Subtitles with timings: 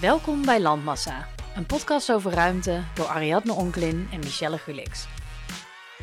[0.00, 5.06] Welkom bij Landmassa, een podcast over ruimte door Ariadne Onklin en Michelle Gulix.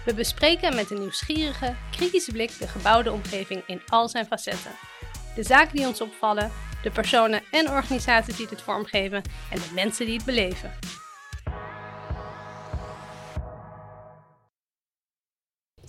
[0.05, 4.71] We bespreken met een nieuwsgierige, kritische blik de gebouwde omgeving in al zijn facetten.
[5.35, 6.51] De zaken die ons opvallen,
[6.83, 9.21] de personen en organisaties die dit vormgeven
[9.51, 10.71] en de mensen die het beleven.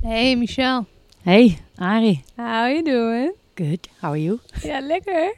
[0.02, 0.84] Hey Michelle,
[1.22, 2.22] Hey, Ari.
[2.36, 3.34] how you doing?
[3.54, 4.38] Good, how are you?
[4.62, 5.34] Ja, lekker.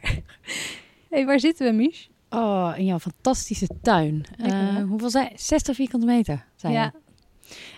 [1.10, 2.08] Hey, waar zitten we, Mich?
[2.30, 4.24] Oh, in jouw fantastische tuin.
[4.38, 6.92] Eh, hoeveel zei 60 vierkante meter, zei Ja.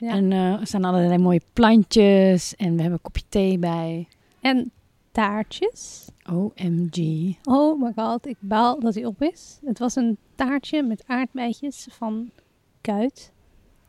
[0.00, 4.08] En eh, er staan allerlei mooie plantjes en we hebben een kopje thee bij.
[4.41, 4.70] En
[5.12, 6.06] taartjes.
[6.32, 7.34] OMG.
[7.44, 9.58] Oh my god, ik baal dat hij op is.
[9.64, 12.30] Het was een taartje met aardbeidjes van
[12.80, 13.32] kuit.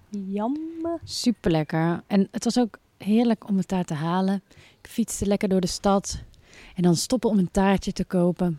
[0.10, 1.00] Jamme.
[1.04, 2.04] Super lekker.
[2.08, 4.44] En het was ook heerlijk om het daar te halen.
[4.82, 6.24] Ik fietste lekker door de stad.
[6.76, 8.58] En dan stoppen om een taartje te kopen.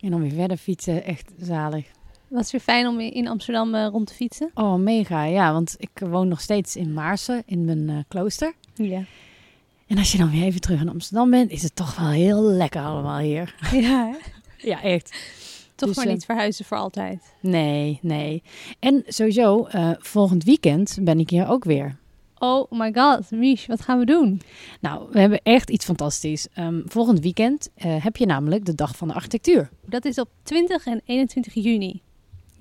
[0.00, 1.04] En dan weer verder fietsen.
[1.04, 1.86] Echt zalig.
[2.28, 4.50] Was het weer fijn om in Amsterdam eh, rond te fietsen?
[4.54, 5.24] Oh, mega.
[5.24, 8.52] Ja, want ik woon nog steeds in Maarsen, in mijn eh, klooster.
[8.74, 9.04] Ja.
[9.86, 12.42] En als je dan weer even terug in Amsterdam bent, is het toch wel heel
[12.42, 13.54] lekker allemaal hier.
[13.72, 14.16] Ja?
[14.56, 15.16] Ja, echt.
[15.74, 17.34] Toch Dus, maar eh, niet verhuizen voor altijd.
[17.40, 18.42] Nee, nee.
[18.78, 19.66] En sowieso,
[19.98, 21.96] volgend weekend ben ik hier ook weer.
[22.38, 24.40] Oh my god, Mich, wat gaan we doen?
[24.80, 26.48] Nou, we hebben echt iets fantastisch.
[26.54, 29.70] Ehm, volgend weekend eh, heb je namelijk de Dag van de Architectuur.
[29.86, 32.00] Dat is op 20 en 21 juni.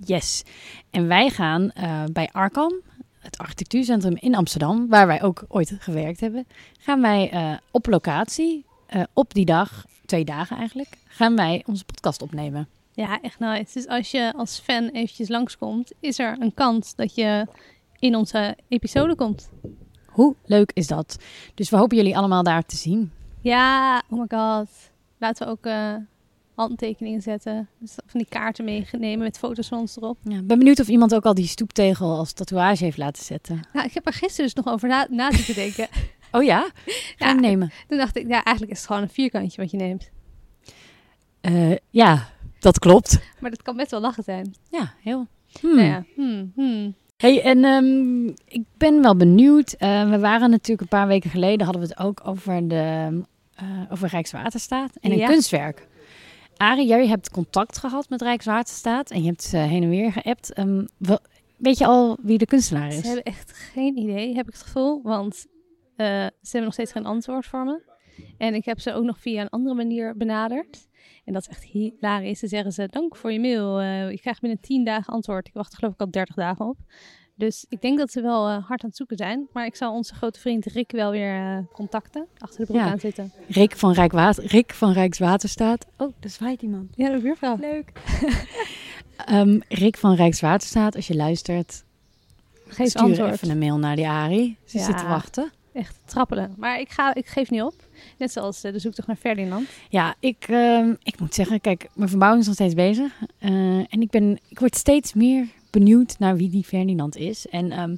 [0.06, 0.44] Yes.
[0.90, 2.74] En wij gaan eh, bij Arkham,
[3.20, 6.48] het architectuurcentrum in Amsterdam, waar wij ook ooit gewerkt hebben,
[6.80, 8.66] gaan wij eh, op locatie,
[9.14, 12.68] op die dag, twee dagen eigenlijk, gaan wij onze podcast opnemen.
[12.94, 13.74] Ja, echt nice.
[13.74, 17.48] Dus als je als fan eventjes langskomt, is er een kans dat je
[18.00, 19.50] in onze episode komt.
[20.06, 21.18] Hoe leuk is dat?
[21.54, 23.12] Dus we hopen jullie allemaal daar te zien.
[23.42, 24.70] Ja, oh my god.
[25.18, 25.96] Laten we ook eh,
[26.56, 27.70] handtekeningen zetten.
[27.80, 30.18] Dus van die kaarten meenemen met foto's van ons erop.
[30.24, 33.62] Ja, ben benieuwd of iemand ook al die stoeptegel als tatoeage heeft laten zetten.
[33.74, 35.88] Nou, ik heb er gisteren dus nog over na, na zitten denken.
[36.32, 36.70] Oh ja?
[37.16, 37.72] Ga hem nemen?
[37.88, 40.10] Toen dacht ik, ja, eigenlijk is het gewoon een vierkantje wat je neemt.
[41.42, 42.30] Eh, ja,
[42.60, 43.20] dat klopt.
[43.40, 44.56] Maar dat kan best wel lachen zijn.
[44.70, 45.28] Ja, heel.
[45.60, 45.76] Hmm.
[45.76, 46.96] Nou ja, hmm, hmm.
[47.18, 49.72] Hey, en ehm, ik ben wel benieuwd.
[49.74, 53.22] Eh, we waren natuurlijk een paar weken geleden, hadden we het ook over, de,
[53.56, 55.28] eh, over Rijkswaterstaat en een Ja.
[55.28, 55.88] kunstwerk.
[56.58, 60.54] Arie, jij hebt contact gehad met Rijkswaterstaat en je hebt eh, heen en weer geappt.
[60.54, 61.20] Ehm, wel-
[61.58, 63.06] weet je al wie de kunstenaar Ze is?
[63.06, 65.02] hebben echt geen idee, heb ik het gevoel.
[65.04, 65.36] Want
[65.98, 67.82] ze hebben nog steeds geen antwoord voor me.
[68.38, 70.87] En ik heb ze ook nog via een andere manier benaderd.
[71.28, 72.40] En dat is echt hilarisch.
[72.40, 73.80] Ze zeggen ze, dank voor je mail.
[73.80, 75.48] Eh, je krijgt binnen 10 dagen antwoord.
[75.48, 76.78] Ik wacht geloof ik al 30 dagen op.
[77.36, 79.48] Dus ik denk dat ze wel eh, hard aan het zoeken zijn.
[79.54, 82.28] Maar ik zal onze grote vriend Rick wel weer eh, contacten.
[82.38, 82.92] Achter de broek Ja.
[82.92, 83.32] aan zitten.
[83.48, 85.86] Rick van, Rijkwater, Rick van Rijkswaterstaat.
[85.98, 86.92] Oh, daar zwaait iemand.
[86.96, 87.58] Ja, de buurvrouw.
[87.60, 87.92] Leuk.
[89.26, 91.84] Ehm, Rick van Rijkswaterstaat, als je luistert,
[92.68, 93.32] Geef stuur antwoord.
[93.34, 94.58] even een mail naar die Arie.
[94.66, 94.84] Ze Ja.
[94.84, 95.52] zit te wachten.
[95.74, 96.54] Echt trappelen.
[96.58, 97.74] Maar ik, ga, ik geef niet op.
[98.18, 99.70] Net zoals eh, de zoektocht naar Ferdinand.
[99.90, 103.22] Ja, ik, ehm, ik moet zeggen, kijk, mijn verbouwing is nog steeds bezig.
[103.38, 107.48] Eh, en ik, ben, ik word steeds meer benieuwd naar wie die Ferdinand is.
[107.48, 107.96] En ehm,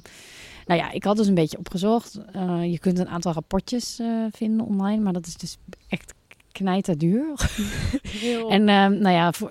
[0.66, 2.20] nou ja, ik had dus een beetje opgezocht.
[2.32, 4.00] Eh, je kunt een aantal rapportjes
[4.30, 5.56] vinden online, maar dat is dus
[5.88, 6.14] echt
[6.52, 7.50] knijterduur.
[8.02, 8.50] Heel...
[8.56, 9.50] En ehm, nou ja, voor,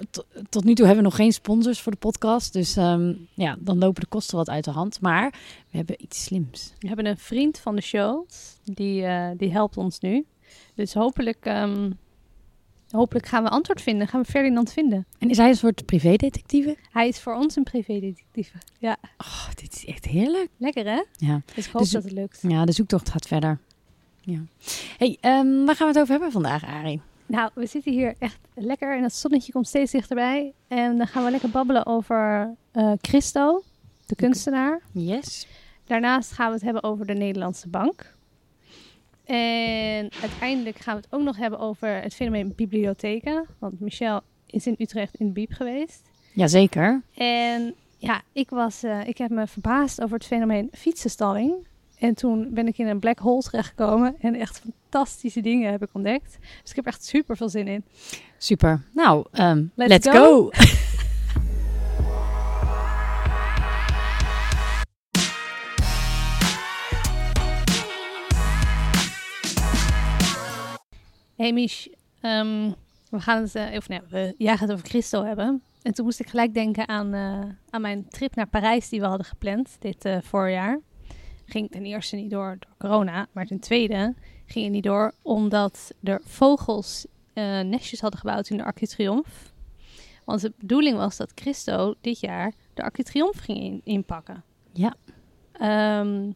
[0.50, 2.54] tot nu toe hebben we nog geen sponsors voor de podcast.
[2.54, 2.74] Dus
[3.34, 5.02] ja, dan lopen de kosten wat uit de hand.
[5.02, 5.32] Maar
[5.70, 6.74] we hebben iets slims.
[6.80, 8.28] We hebben een vriend van de show,
[8.64, 9.06] die,
[9.38, 10.26] die helpt ons nu.
[10.76, 11.92] Dus hopelijk, ehm,
[12.90, 15.06] hopelijk gaan we antwoord vinden, gaan we Ferdinand vinden.
[15.20, 16.78] En is hij een soort privédetectieve?
[16.92, 18.52] Hij is voor ons een privédetectief.
[18.80, 20.48] Ja, Oh, dit is echt heerlijk.
[20.58, 21.04] lekker hè?
[21.18, 21.42] Ja.
[21.56, 22.40] Dus ik hoop Dus- dat het lukt.
[22.48, 23.60] Ja, de zoektocht gaat verder.
[24.22, 24.40] Ja.
[24.98, 27.02] Hey, ehm, waar gaan we het over hebben vandaag, Arie?
[27.26, 30.54] Nou, we zitten hier echt lekker en het zonnetje komt steeds dichterbij.
[30.68, 33.64] En dan gaan we lekker babbelen over eh, Christo,
[34.06, 34.82] de kunstenaar.
[34.92, 35.48] Yes.
[35.86, 38.16] Daarnaast gaan we het hebben over de Nederlandse Bank.
[39.30, 43.46] En uiteindelijk gaan we het ook nog hebben over het fenomeen bibliotheken.
[43.60, 46.02] Want Michel is in Utrecht in de bieb geweest.
[46.34, 47.02] Jazeker.
[47.14, 51.54] En ja, ik, was, eh, ik heb me verbaasd over het fenomeen fietsenstalling.
[52.00, 55.90] En toen ben ik in een black hole terechtgekomen en echt fantastische dingen heb ik
[55.94, 56.38] ontdekt.
[56.62, 57.84] Dus ik heb echt super veel zin in.
[58.38, 58.82] Super.
[58.94, 60.44] Nou, ehm, Let's let's, go.
[60.44, 60.50] go.
[71.40, 71.88] Hey Mich,
[72.22, 72.72] ehm,
[73.10, 75.62] we gaan het, eh, of nee, we, jij gaat het over Christo hebben.
[75.82, 79.06] En toen moest ik gelijk denken aan, eh, aan mijn trip naar Parijs die we
[79.06, 80.80] hadden gepland dit eh, voorjaar.
[81.46, 84.14] Ging ten eerste niet door door corona, maar ten tweede
[84.46, 87.06] ging het niet door omdat er vogels
[87.64, 89.30] nestjes hadden gebouwd in de Arc de Triomphe.
[90.26, 94.44] Want de bedoeling was dat Christo dit jaar de Arc de Triomphe ging in- inpakken.
[94.74, 94.96] Ja.
[95.52, 96.32] Ehm,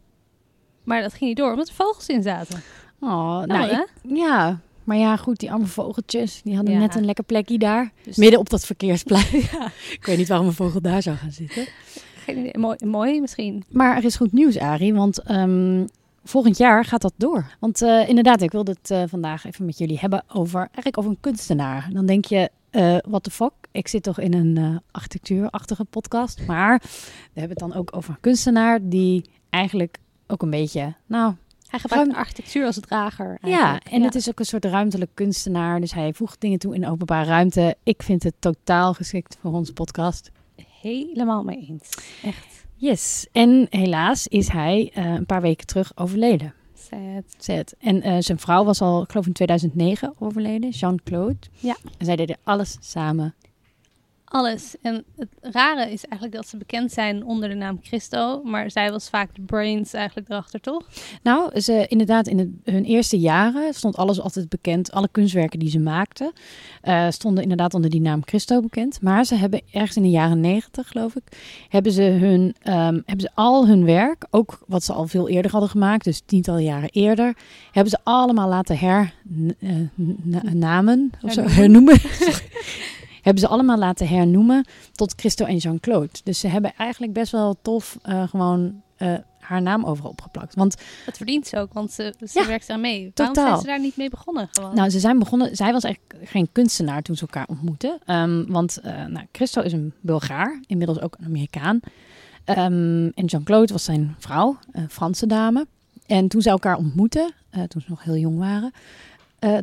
[0.83, 2.61] maar dat ging niet door, omdat er vogels in zaten.
[2.99, 4.59] Oh, Nou, nou, ik- ja.
[4.83, 6.79] Maar ja, goed, die arme vogeltjes, die hadden Ja.
[6.79, 7.91] net een lekker plekje daar.
[8.03, 9.25] Dus- Midden op dat verkeersplein.
[9.99, 11.65] Ik weet niet waarom een vogel daar zou gaan zitten.
[12.15, 12.57] Geen idee.
[12.57, 13.63] Mooi, mooi misschien.
[13.69, 15.85] Maar er is goed nieuws, Arie, want ehm,
[16.23, 17.45] volgend jaar gaat dat door.
[17.59, 21.09] Want eh, inderdaad, ik wilde het eh, vandaag even met jullie hebben over, eigenlijk over
[21.11, 21.89] een kunstenaar.
[21.93, 23.51] Dan denk je, eh what the fuck?
[23.71, 26.41] Ik zit toch in een eh, architectuurachtige podcast.
[26.47, 26.81] Maar
[27.33, 29.97] we hebben het dan ook over een kunstenaar die eigenlijk
[30.27, 31.33] ook een beetje, nou
[31.73, 33.37] Hij gebruikt Ruim- architectuur als drager.
[33.41, 35.79] ja, en het is ook een soort ruimtelijk kunstenaar.
[35.79, 37.75] Dus hij voegt dingen toe in openbare ruimte.
[37.83, 40.31] Ik vind het totaal geschikt voor onze podcast.
[40.81, 41.89] helemaal mee eens.
[42.23, 42.65] Echt.
[42.75, 46.53] Yes, en helaas is hij eh, een paar weken terug overleden.
[46.73, 47.23] Sad.
[47.37, 47.75] Zet.
[47.79, 51.37] En eh, zijn vrouw was al, ik geloof in 2009 overleden, Jean-Claude.
[51.59, 51.75] Ja.
[51.97, 53.33] En zij deden alles samen.
[54.33, 54.75] Alles.
[54.81, 58.41] En het rare is eigenlijk dat ze bekend zijn onder de naam Christo.
[58.43, 60.83] Maar zij was vaak de brains eigenlijk erachter, toch?
[61.23, 64.91] Nou, ze, inderdaad, in het, hun eerste jaren stond alles altijd bekend.
[64.91, 66.31] Alle kunstwerken die ze maakten
[66.81, 69.01] eh, stonden inderdaad onder die naam Christo bekend.
[69.01, 71.23] Maar ze hebben ergens in de jaren negentig, geloof ik,
[71.69, 75.51] hebben ze, hun, ehm, hebben ze al hun werk, ook wat ze al veel eerder
[75.51, 77.35] hadden gemaakt, dus tientallen jaren eerder,
[77.71, 78.77] hebben ze allemaal laten
[80.43, 81.97] hernamen, of zo, hernoemen.
[83.23, 86.09] Hebben ze allemaal laten hernoemen tot Christo en Jean-Claude.
[86.23, 90.55] Dus ze hebben eigenlijk best wel tof eh, gewoon eh, haar naam overal opgeplakt.
[90.55, 90.75] Want
[91.05, 93.11] Dat verdient ze ook, want ze, ze Ja, werkt daar mee.
[93.15, 93.49] Waarom totaal.
[93.49, 94.75] zijn ze daar niet mee begonnen gewoon?
[94.75, 95.55] Nou, ze zijn begonnen.
[95.55, 97.99] Zij was eigenlijk geen kunstenaar toen ze elkaar ontmoetten.
[98.05, 101.79] Ehm, want eh nou, Christo is een Bulgaar, inmiddels ook een Amerikaan.
[102.43, 105.67] Ehm, en Jean-Claude was zijn vrouw, een Franse dame.
[106.05, 107.33] En toen ze elkaar ontmoetten,
[107.67, 108.71] toen ze nog heel jong waren,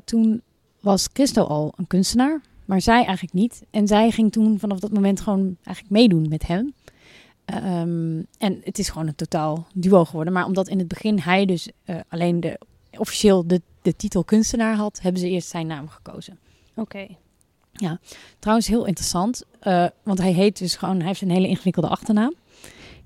[0.05, 0.43] toen
[0.81, 3.63] was Christo al een kunstenaar, maar zij eigenlijk niet.
[3.71, 6.75] En zij ging toen vanaf dat moment gewoon eigenlijk meedoen met hem.
[7.45, 10.33] Ehm, en het is gewoon een totaal duo geworden.
[10.33, 12.61] Maar omdat in het begin hij dus eh, alleen de,
[12.99, 16.39] officieel de, de titel kunstenaar had, hebben ze eerst zijn naam gekozen.
[16.75, 17.07] Oké.
[18.39, 22.35] Trouwens, heel interessant, eh, want hij heet dus gewoon, hij heeft een hele ingewikkelde achternaam.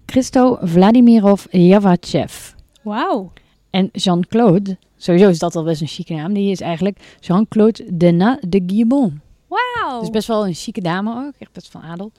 [0.06, 2.52] Christo Vladimirov Javachev.
[2.82, 3.32] Wauw.
[3.70, 8.38] En Jean-Claude, sowieso is dat al best een chique naam, die is eigenlijk Jean-Claude Dena
[8.48, 9.22] de Guillebon.
[9.54, 10.00] Wauw.
[10.00, 12.12] Dus best wel een chique dame ook, echt best van adel.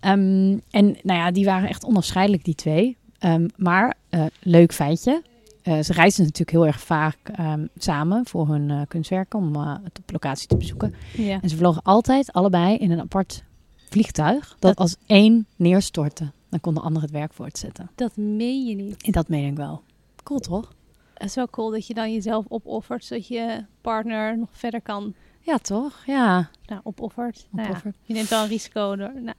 [0.00, 2.96] Ehm, en nou ja, die waren echt onafscheidelijk, die twee.
[3.18, 5.22] Ehm, maar, eh, leuk feitje.
[5.62, 9.98] Eh, ze reisden natuurlijk heel erg vaak ehm, samen voor hun eh, kunstwerken om het
[9.98, 10.94] op locatie te bezoeken.
[11.16, 11.38] Ja.
[11.40, 13.44] En ze vlogen altijd allebei in een apart
[13.88, 16.32] vliegtuig dat, Dat- als één neerstortte.
[16.50, 17.90] Dan kon de ander het werk voortzetten.
[17.94, 19.02] Dat meen je niet.
[19.02, 19.82] En dat meen ik wel.
[20.22, 20.72] Cool toch?
[21.14, 25.14] Het is wel cool dat je dan jezelf opoffert, zodat je partner nog verder kan.
[25.44, 26.02] Ja, toch?
[26.06, 26.48] Ja.
[26.66, 27.46] Nou, opoffert.
[27.50, 28.96] Nou ja, je neemt wel een risico.
[28.96, 29.36] Door, nou,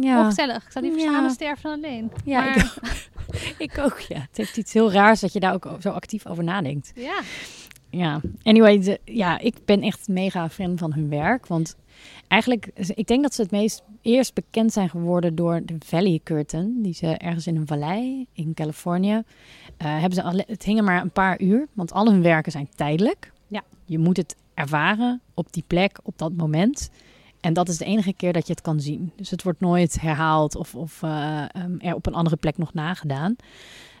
[0.00, 0.64] Ja, Oh, gezellig.
[0.64, 1.12] Ik zou liever Ja.
[1.12, 2.10] samen sterven dan alleen.
[2.24, 2.56] Ja, maar,
[3.28, 3.98] ik, ik ook.
[3.98, 4.18] Ja.
[4.18, 6.92] Het heeft iets heel raars dat je daar ook zo actief over nadenkt.
[6.94, 7.20] ja.
[7.92, 11.46] Ja, anyway, de, ja, ik ben echt mega fan van hun werk.
[11.46, 11.76] Want
[12.28, 16.82] eigenlijk, ik denk dat ze het meest eerst bekend zijn geworden door de Valley Curtain.
[16.82, 19.22] Die ze ergens in een vallei in Californië.
[19.76, 22.68] eh, hebben ze alle, het hingen maar een paar uur, want al hun werken zijn
[22.74, 23.32] tijdelijk.
[23.46, 23.62] Ja.
[23.84, 26.90] Je moet het ervaren op die plek, op dat moment.
[27.40, 29.12] En dat is de enige keer dat je het kan zien.
[29.16, 32.74] Dus het wordt nooit herhaald of, of eh, ehm, er op een andere plek nog
[32.74, 33.36] nagedaan.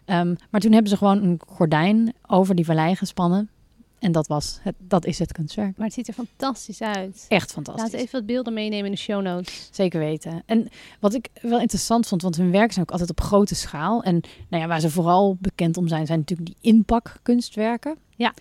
[0.04, 3.50] Ehm, maar toen hebben ze gewoon een gordijn over die vallei gespannen.
[3.98, 5.76] En dat, was het, dat is het kunstwerk.
[5.76, 7.24] Maar het ziet er fantastisch uit.
[7.28, 7.90] Echt fantastisch.
[7.90, 9.68] We even wat beelden meenemen in de show notes.
[9.72, 10.42] Zeker weten.
[10.46, 10.68] En
[11.00, 14.02] wat ik wel interessant vond, want hun werken zijn ook altijd op grote schaal.
[14.02, 17.96] En nou ja, waar ze vooral bekend om zijn, zijn natuurlijk die inpakkunstwerken.
[18.16, 18.34] Ja.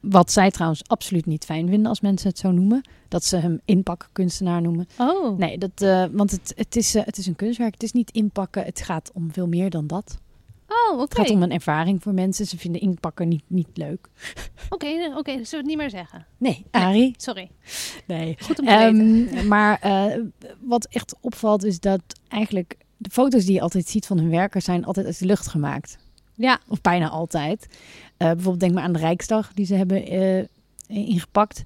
[0.00, 2.80] Wat zij trouwens absoluut niet fijn vinden als mensen het zo noemen.
[3.08, 4.88] Dat ze hem inpakkunstenaar noemen.
[4.98, 7.72] Oh, Nee, dat, eh, want het, het, is, eh, het is een kunstwerk.
[7.72, 8.64] Het is niet inpakken.
[8.64, 10.18] Het gaat om veel meer dan dat.
[10.68, 11.02] oh oké.
[11.02, 12.46] Het gaat om een ervaring voor mensen.
[12.46, 14.08] Ze vinden inpakken niet, niet leuk.
[14.70, 16.26] Oké, oké, zullen we het niet meer zeggen?
[16.38, 17.14] Nee, Arie.
[17.16, 17.50] Sorry.
[18.06, 18.36] Nee.
[18.40, 19.28] Goed om te weten.
[19.36, 20.20] Ehm, maar eh,
[20.60, 24.62] wat echt opvalt is dat eigenlijk de foto's die je altijd ziet van hun werken
[24.62, 25.98] zijn altijd uit de lucht gemaakt.
[26.40, 27.66] Ja, Of bijna altijd.
[28.16, 30.44] Eh, bijvoorbeeld denk maar aan de Rijksdag die ze hebben eh,
[30.86, 31.62] ingepakt.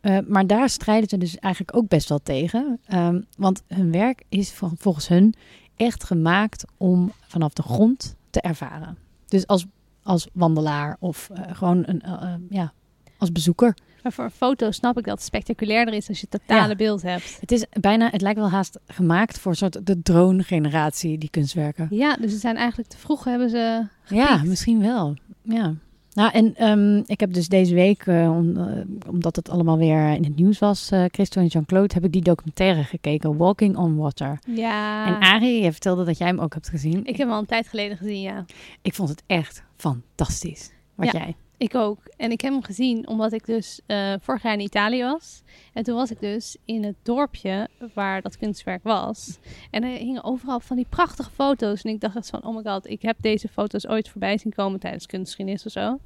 [0.00, 2.80] Eh, maar daar strijden ze dus eigenlijk ook best wel tegen.
[2.86, 5.34] Ehm, want hun werk is vol- volgens hun
[5.76, 8.98] echt gemaakt om vanaf de grond te ervaren.
[9.28, 9.66] Dus als,
[10.02, 12.02] als wandelaar of gewoon een,
[12.50, 12.72] ja,
[13.18, 13.74] als bezoeker.
[14.06, 16.74] Maar voor een foto snap ik dat het spectaculairder is als je het totale Ja.
[16.76, 17.36] beeld hebt.
[17.40, 21.86] Het is bijna, het lijkt wel haast gemaakt voor een soort de drone-generatie, die kunstwerken.
[21.90, 25.14] Ja, dus ze zijn eigenlijk te vroeg hebben ze Ja, misschien wel.
[25.42, 25.74] Ja.
[26.12, 28.64] Nou, en ehm, ik heb dus deze week, eh, om, eh,
[29.10, 32.22] omdat het allemaal weer in het nieuws was, eh Christo en Jean-Claude, heb ik die
[32.22, 34.38] documentaire gekeken, Walking on Water.
[34.46, 35.06] Ja.
[35.06, 36.98] En Arie, je vertelde dat jij hem ook hebt gezien.
[37.00, 38.44] ik heb hem al een tijd geleden gezien, ja.
[38.82, 40.70] Ik vond het echt fantastisch.
[40.94, 41.18] Wat Ja.
[41.18, 41.34] jij?
[41.58, 41.98] Ik ook.
[42.16, 45.42] En ik heb hem gezien omdat ik dus eh, vorig jaar in Italië was.
[45.72, 49.38] En toen was ik dus in het dorpje waar dat kunstwerk was.
[49.70, 51.82] En er hingen overal van die prachtige foto's.
[51.82, 54.52] En ik dacht echt van, oh my god, ik heb deze foto's ooit voorbij zien
[54.54, 55.98] komen tijdens kunstgeschiedenis of zo.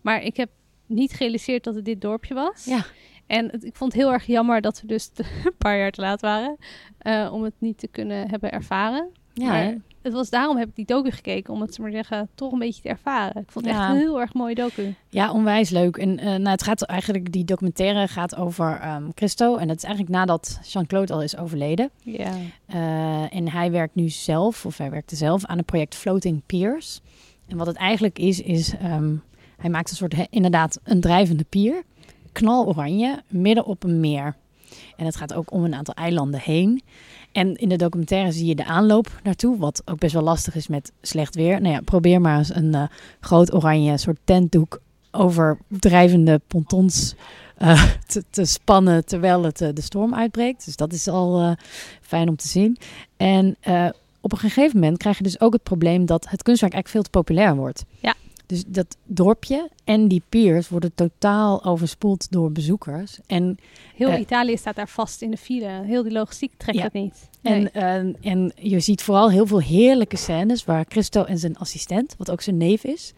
[0.00, 0.50] Maar ik heb
[0.86, 2.64] niet gerealiseerd dat het dit dorpje was.
[2.64, 2.84] Ja.
[3.26, 5.90] En het- ik vond het heel erg jammer dat we dus te- een paar jaar
[5.90, 6.56] te laat waren.
[6.98, 9.08] eh, om het niet te kunnen hebben ervaren.
[9.42, 11.52] Ja, Maar het was daarom heb ik die docu gekeken.
[11.54, 13.42] Om het maar zeggen, toch een beetje te ervaren.
[13.42, 13.82] Ik vond het Ja.
[13.82, 14.94] echt een heel erg mooie docu.
[15.08, 15.96] ja onwijs leuk.
[15.96, 19.56] En eh, nou, het gaat eigenlijk, die documentaire gaat over ehm, Christo.
[19.56, 21.90] En dat is eigenlijk nadat Jean-Claude al is overleden.
[22.02, 22.32] Ja.
[22.66, 27.00] Eh, en hij werkt nu zelf, of hij werkte zelf, aan het project Floating Piers.
[27.48, 29.14] En wat het eigenlijk is, is ehm,
[29.56, 31.82] hij maakt een soort, inderdaad, een drijvende pier.
[32.32, 34.36] Knaloranje, midden op een meer.
[34.96, 36.82] En het gaat ook om een aantal eilanden heen.
[37.32, 40.68] En in de documentaire zie je de aanloop naartoe, wat ook best wel lastig is
[40.68, 41.60] met slecht weer.
[41.60, 42.82] Nou ja, probeer maar eens een eh,
[43.20, 47.14] groot oranje soort tentdoek over drijvende pontons
[47.56, 50.64] eh, te, te spannen terwijl het eh, de storm uitbreekt.
[50.64, 51.56] Dus dat is al
[52.00, 52.76] fijn om te zien.
[53.16, 53.56] En
[54.20, 57.02] op een gegeven moment krijg je dus ook het probleem dat het kunstwerk eigenlijk veel
[57.02, 57.84] te populair wordt.
[58.00, 58.14] Ja.
[58.46, 63.18] Dus dat dorpje en die piers worden totaal overspoeld door bezoekers.
[63.26, 63.58] En,
[63.94, 64.20] Heel Eh.
[64.20, 65.82] Italië staat daar vast in de file.
[65.84, 66.84] Heel die logistiek trekt Ja.
[66.84, 67.28] het niet.
[67.40, 67.70] Nee.
[67.70, 72.14] en, eh, en je ziet vooral heel veel heerlijke scènes waar Christo en zijn assistent,
[72.18, 73.12] wat ook zijn neef is,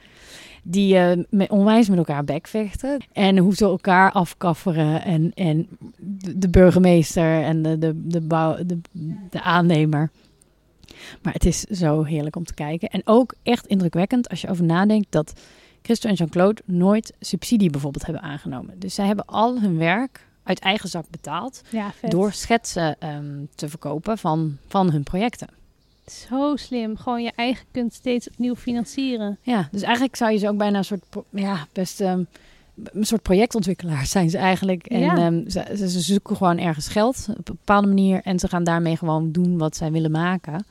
[0.63, 3.05] die eh, met, onwijs met elkaar bekvechten.
[3.13, 5.03] En hoe ze elkaar afkafferen.
[5.05, 8.79] En, en de, de burgemeester en de, de, de, bouw, de,
[9.31, 10.11] de aannemer.
[11.23, 12.89] Maar het is zo heerlijk om te kijken.
[12.89, 15.33] En ook echt indrukwekkend als je over nadenkt dat
[15.83, 18.75] Christo en Jean-Claude nooit subsidie bijvoorbeeld hebben aangenomen.
[18.79, 23.69] Dus zij hebben al hun werk uit eigen zak betaald ja, door schetsen ehm, te
[23.69, 25.49] verkopen van, van hun projecten.
[26.07, 26.97] Zo slim.
[26.97, 29.39] Gewoon je eigen kunst steeds opnieuw financieren.
[29.43, 32.23] Ja, dus eigenlijk zou je ze ook bijna een soort, ja, best ehm,
[32.85, 34.87] een soort projectontwikkelaars zijn ze eigenlijk.
[34.87, 35.17] En Ja.
[35.17, 38.97] ehm, ze, ze zoeken gewoon ergens geld op een bepaalde manier en ze gaan daarmee
[38.97, 40.67] gewoon doen wat zij willen maken.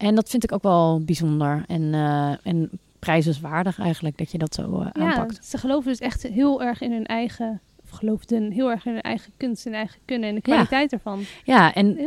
[0.00, 4.54] En dat vind ik ook wel bijzonder en, eh, en prijzenswaardig eigenlijk dat je dat
[4.54, 5.36] zo eh, aanpakt.
[5.36, 7.60] Ja, ze geloven dus echt heel erg in hun eigen...
[7.82, 10.52] Of geloofden heel erg in hun eigen kunst en eigen kunnen en de Ja.
[10.52, 11.22] kwaliteit ervan.
[11.44, 11.98] Ja, en,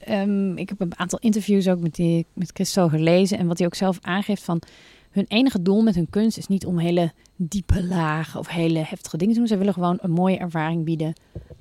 [0.00, 3.38] ehm, ik heb een aantal interviews ook met, die, met Christo gelezen.
[3.38, 4.62] En wat hij ook zelf aangeeft van...
[5.10, 9.16] hun enige doel met hun kunst is niet om hele diepe lagen of hele heftige
[9.16, 9.48] dingen te doen.
[9.48, 11.12] Ze willen gewoon een mooie ervaring bieden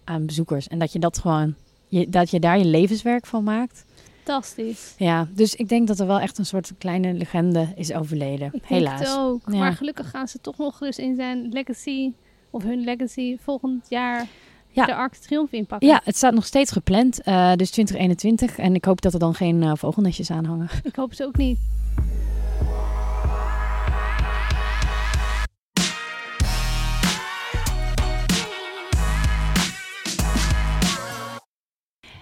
[0.04, 0.68] aan bezoekers.
[0.68, 1.56] En dat je dat gewoon...
[1.88, 3.86] Je, dat je daar je levenswerk van maakt.
[4.24, 4.94] Fantastisch.
[4.98, 8.46] Ja, dus ik denk dat er wel echt een soort kleine legende is overleden.
[8.46, 9.00] Ik denk Helaas.
[9.00, 9.42] het ook.
[9.46, 9.58] Ja.
[9.58, 12.12] Maar gelukkig gaan ze toch nog dus in zijn legacy...
[12.52, 14.26] Of hun legacy volgend jaar
[14.72, 14.86] Ja.
[14.86, 15.88] de Arc de Triomphe inpakken.
[15.88, 17.22] Ja, het staat nog steeds gepland.
[17.22, 18.58] eh, dus 2021.
[18.58, 20.70] En ik hoop dat er dan geen eh, vogelnestjes aan hangen.
[20.84, 21.58] Ik hoop ze ook niet.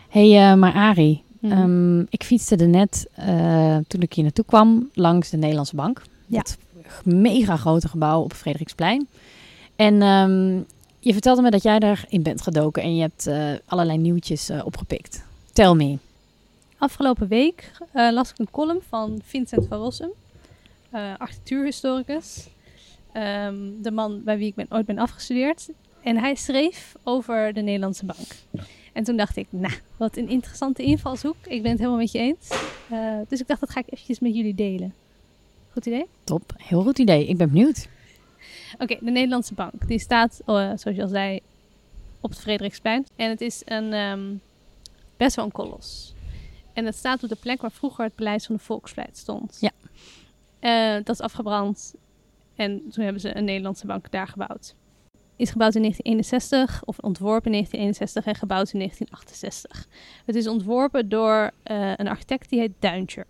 [0.10, 0.74] hey, eh, maar
[1.48, 1.58] Mhm.
[1.58, 6.02] Ehm, ik fietste er net, eh, toen ik hier naartoe kwam, langs de Nederlandse Bank.
[6.26, 6.38] Ja.
[6.38, 6.58] Dat
[7.04, 9.08] mega grote gebouw op Frederiksplein.
[9.76, 10.56] En ehm,
[11.00, 14.66] je vertelde me dat jij daarin bent gedoken en je hebt eh, allerlei nieuwtjes eh,
[14.66, 15.24] opgepikt.
[15.54, 15.98] Tell me.
[16.78, 20.10] Afgelopen week eh, las ik een column van Vincent van Rossum,
[20.90, 22.48] eh, architectuurhistoricus.
[23.12, 25.70] Ehm, de man bij wie ik ben, ooit ben afgestudeerd.
[26.04, 28.66] En hij schreef over de Nederlandse bank.
[28.98, 31.36] En toen dacht ik, nou, wat een interessante invalshoek.
[31.46, 32.50] Ik ben het helemaal met je eens.
[32.90, 34.94] Eh, dus ik dacht, dat ga ik eventjes met jullie delen.
[35.72, 36.06] Goed idee?
[36.24, 37.28] Top, heel goed idee.
[37.28, 37.88] Ik ben benieuwd.
[38.80, 39.88] Oké, de Nederlandse Bank.
[39.88, 41.40] Die staat, eh, zoals je al zei,
[42.22, 43.06] op het Frederiksplein.
[43.16, 44.34] En het is een, ehm,
[45.18, 46.14] best wel een kolos.
[46.74, 49.58] En het staat op de plek waar vroeger het Paleis van de Volksvlijt stond.
[49.60, 49.72] Ja.
[50.60, 51.96] Eh, dat is afgebrand.
[52.56, 54.76] En toen hebben ze een Nederlandse bank daar gebouwd.
[55.38, 59.88] Is gebouwd in 1961, of ontworpen in 1961 en gebouwd in 1968.
[60.26, 63.26] Het is ontworpen door eh, een architect die heet Duintjer.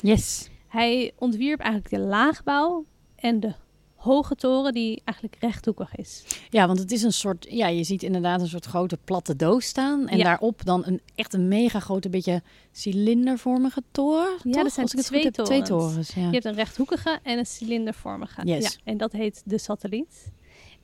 [0.00, 0.48] Yes.
[0.68, 2.84] Hij ontwierp eigenlijk de laagbouw
[3.16, 3.54] en de
[3.94, 6.24] hoge toren die eigenlijk rechthoekig is.
[6.50, 9.66] Ja, want het is een soort, ja, je ziet inderdaad een soort grote platte doos
[9.66, 10.08] staan.
[10.08, 10.24] En Ja.
[10.24, 14.30] daarop dan een echt een mega grote, beetje cilindervormige toren.
[14.42, 14.62] Ja, toch?
[14.62, 15.88] dat zijn Als ik het twee goed heb, Twee torens.
[15.90, 16.26] torens, ja.
[16.26, 18.40] Je hebt een rechthoekige en een cilindervormige.
[18.44, 18.62] Yes.
[18.62, 20.32] Ja, en dat heet de satelliet.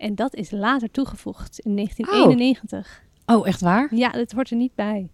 [0.02, 3.02] En dat is later toegevoegd in 1991.
[3.26, 3.94] Oh, echt waar?
[3.94, 5.08] Ja, dat hoort er niet bij.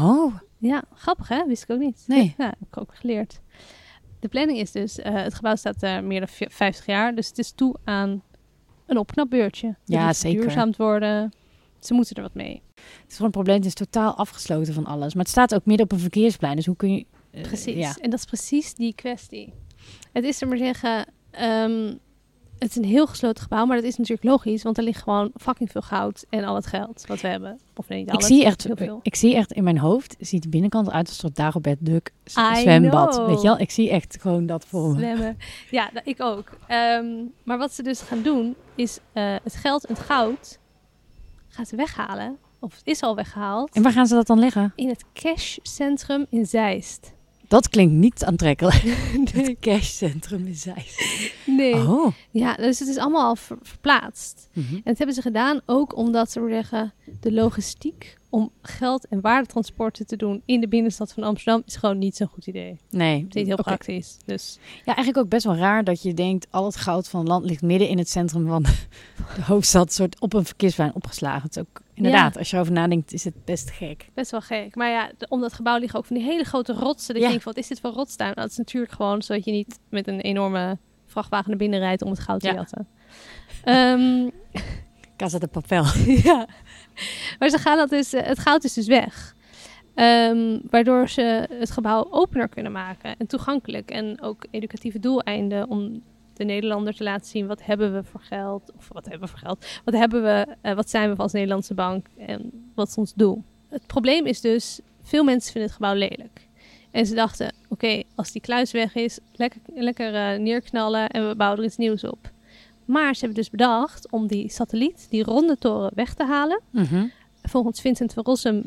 [0.00, 1.44] Oh, Ja, grappig hè?
[1.46, 2.04] Wist ik ook niet.
[2.06, 2.34] Nee.
[2.38, 3.40] Ja, heb ik ook geleerd.
[4.20, 7.28] De planning is dus, eh, het gebouw staat eh, meer dan vi- 50 jaar, dus
[7.28, 8.22] het is toe aan
[8.86, 9.76] een opknapbeurtje.
[9.84, 10.36] Ja, zeker.
[10.38, 11.32] verduurzaamd worden.
[11.78, 12.62] Ze moeten er wat mee.
[12.74, 13.56] Het is gewoon een probleem.
[13.56, 15.14] Het is totaal afgesloten van alles.
[15.14, 16.56] Maar het staat ook midden op een verkeersplein.
[16.56, 17.06] Dus hoe kun je...
[17.30, 17.74] eh, Precies.
[17.76, 17.96] ja.
[18.00, 19.52] En dat is precies die kwestie.
[20.12, 21.94] Het is, er maar zeggen, ehm,
[22.58, 25.30] het is een heel gesloten gebouw, maar dat is natuurlijk logisch, want er ligt gewoon
[25.36, 27.58] fucking veel goud en al het geld wat we hebben.
[27.76, 28.98] Of nee, niet Ik zie, echt, heel veel.
[29.02, 32.10] ik zie echt in mijn hoofd, ziet de binnenkant uit als een soort Dagobert Duck
[32.24, 33.14] zwembad.
[33.14, 33.26] know.
[33.26, 33.58] Weet je wel?
[33.58, 34.98] Ik zie echt gewoon dat voor me.
[34.98, 35.38] Zwemmen.
[35.70, 36.58] Ja, dat- ik ook.
[36.66, 37.06] Ehm,
[37.44, 40.58] maar wat ze dus gaan doen, is eh, het geld en het goud
[41.48, 42.36] gaan ze weghalen.
[42.60, 43.70] Of het is al weggehaald.
[43.74, 44.72] En waar gaan ze dat dan leggen?
[44.76, 47.12] In het cashcentrum in Zeist.
[47.48, 48.82] Dat klinkt niet aantrekkelijk.
[49.32, 51.32] Het cashcentrum in Zeist.
[51.46, 51.74] Nee.
[51.74, 52.12] Oh.
[52.30, 54.48] Ja, dus het is allemaal al ver- verplaatst.
[54.52, 54.74] Mhm.
[54.74, 60.06] En dat hebben ze gedaan ook omdat ze zeggen, de logistiek om geld en waardetransporten
[60.06, 62.78] te doen in de binnenstad van Amsterdam is gewoon niet zo'n goed idee.
[62.90, 63.16] Nee.
[63.22, 64.16] Het is niet heel praktisch.
[64.24, 66.46] Dus Ja, eigenlijk ook best wel raar dat je denkt...
[66.50, 69.92] al het goud van het land ligt midden in het centrum van de hoofdstad...
[69.92, 71.42] soort op een verkeersplein opgeslagen.
[71.42, 74.08] Het is ook inderdaad, als je erover nadenkt, is het best gek.
[74.14, 74.74] best wel gek.
[74.76, 77.14] Maar ja, de- om dat gebouw liggen ook van die hele grote rotsen.
[77.14, 77.22] Dat Ja.
[77.22, 78.28] je denkt, wat is dit voor rotstuin?
[78.34, 82.02] Nou, dat is natuurlijk gewoon zodat je niet met een enorme vrachtwagen naar binnen rijdt
[82.02, 82.54] om het goud te Ja.
[82.54, 82.86] jatten.
[85.16, 85.84] Casa de Papel.
[86.24, 86.48] ja.
[87.38, 89.36] Maar ze gaan dat dus, eh, het goud is dus weg.
[89.94, 93.90] Ehm, waardoor ze het gebouw opener kunnen maken en toegankelijk.
[93.90, 96.02] En ook educatieve doeleinden om
[96.34, 98.72] de Nederlander te laten zien wat hebben we voor geld.
[98.76, 99.66] Of wat hebben we voor geld.
[99.84, 103.42] Wat, hebben we, eh, wat zijn we als Nederlandse bank en wat is ons doel.
[103.68, 106.46] Het probleem is dus, veel mensen vinden het gebouw lelijk.
[106.90, 111.34] En ze dachten, oké, als die kluis weg is, lekker, lekker eh, neerknallen en we
[111.34, 112.30] bouwen er iets nieuws op.
[112.88, 116.60] Maar ze hebben dus bedacht om die satelliet, die ronde toren, weg te halen.
[116.70, 117.06] Mhm.
[117.42, 118.64] Volgens Vincent van Rossum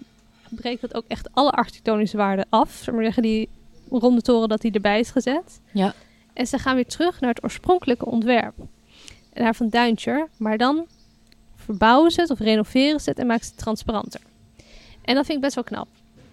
[0.50, 2.70] breekt dat ook echt alle architectonische waarden af.
[2.72, 3.50] Zullen we maar zeggen, die
[3.90, 5.60] ronde toren dat die erbij is gezet.
[5.72, 5.94] Ja.
[6.34, 8.54] En ze gaan weer terug naar het oorspronkelijke ontwerp.
[9.34, 10.28] Naar Van Duintjer.
[10.38, 10.86] Maar dan
[11.56, 14.22] verbouwen ze het of renoveren ze het en maken ze het transparanter.
[15.02, 15.88] En dat vind ik best wel knap.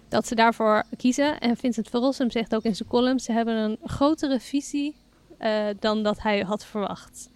[0.07, 1.39] Dat ze daarvoor kiezen.
[1.39, 3.19] En Vincent van Rossum zegt ook in zijn column...
[3.19, 4.95] ze hebben een grotere visie
[5.37, 7.29] eh, dan dat hij had verwacht.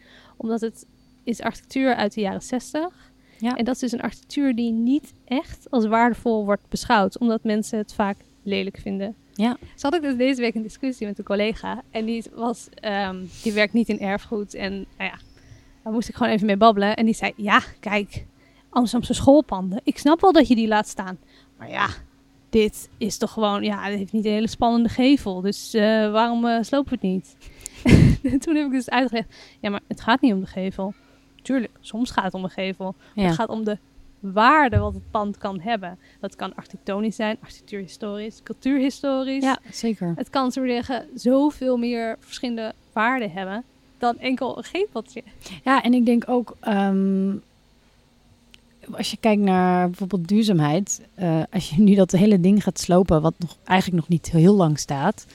[0.44, 0.86] Omdat het
[1.24, 3.12] is architectuur uit de jaren 60.
[3.40, 3.56] Ja.
[3.56, 7.18] En dat is dus een architectuur die niet echt als waardevol wordt beschouwd.
[7.18, 9.16] Omdat mensen het vaak lelijk vinden.
[9.34, 9.58] Ja.
[9.76, 11.82] Zo had ik dus deze week een discussie met een collega.
[11.92, 14.54] En die, was, ehm, die werkt niet in erfgoed.
[14.54, 15.18] En nou ja,
[15.84, 16.96] daar moest ik gewoon even mee babbelen.
[16.96, 18.26] En die zei, ja, kijk,
[18.70, 19.82] Amsterdamse schoolpanden.
[19.84, 21.18] Ik snap wel dat je die laat staan.
[21.58, 21.88] Maar ja,
[22.50, 25.42] dit is toch gewoon, ja, het heeft niet een hele spannende gevel.
[25.42, 27.36] Dus eh, waarom eh, slopen we het niet?
[28.24, 30.94] En toen heb ik dus uitgelegd, ja, maar het gaat niet om de gevel.
[31.42, 32.96] Tuurlijk, soms gaat het om de gevel.
[33.16, 33.24] Ja.
[33.24, 33.78] Het gaat om de
[34.20, 35.98] waarde wat het pand kan hebben.
[36.20, 39.44] Dat kan architectonisch zijn, architectuurhistorisch, cultuurhistorisch.
[39.44, 40.14] ja, zeker.
[40.16, 43.64] Het kan, zo zeggen, zoveel meer verschillende waarden hebben
[43.98, 45.24] dan enkel een geveltje.
[45.64, 47.36] Ja, en ik denk ook, ehm,
[48.92, 53.22] als je kijkt naar bijvoorbeeld duurzaamheid, eh, als je nu dat hele ding gaat slopen,
[53.22, 55.26] wat nog, eigenlijk nog niet heel lang staat,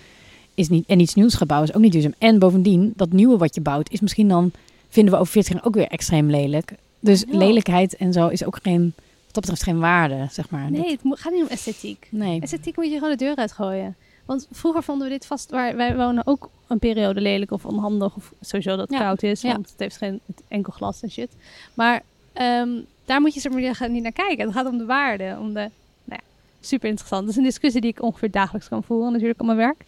[0.59, 2.14] is niet, en iets nieuws gaat bouwen, is ook niet duurzaam.
[2.18, 4.51] En bovendien, dat nieuwe wat je bouwt, is misschien dan,
[4.88, 6.73] vinden we over 40 jaar ook weer extreem lelijk.
[7.01, 7.38] Dus Ja.
[7.38, 8.83] lelijkheid en zo is ook geen,
[9.25, 10.71] wat dat betreft geen waarde, zeg maar.
[10.71, 12.09] Nee, het gaat niet om esthetiek.
[12.11, 12.40] nee.
[12.40, 13.97] Esthetiek moet je gewoon de deur uitgooien.
[14.25, 18.16] Want vroeger vonden we dit vast, waar, wij wonen ook een periode lelijk of onhandig.
[18.16, 19.53] Of sowieso dat het Ja, koud is, ja.
[19.53, 21.29] want het heeft geen enkel glas en shit.
[21.75, 22.68] Maar ehm,
[23.05, 24.44] daar moet je zeg maar niet naar kijken.
[24.47, 25.61] Het gaat om de waarde, om de,
[26.05, 26.21] nou ja,
[26.61, 27.23] super interessant.
[27.23, 29.85] Dat is een discussie die ik ongeveer dagelijks kan voeren natuurlijk op mijn werk.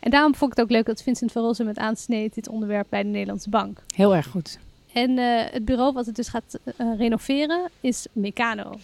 [0.00, 2.86] En daarom vond ik het ook leuk dat Vincent van Rossum het aansneed, dit onderwerp
[2.88, 3.82] bij de Nederlandse Bank.
[3.94, 4.58] Heel erg goed.
[4.92, 8.74] En eh, het bureau wat het dus gaat eh, renoveren is Meccano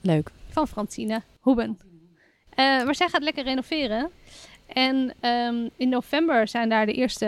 [0.00, 0.30] Leuk.
[0.50, 1.78] van Francine Hoeben.
[2.50, 4.08] Eh, maar zij gaat lekker renoveren.
[4.66, 7.26] En ehm, in november zijn daar de eerste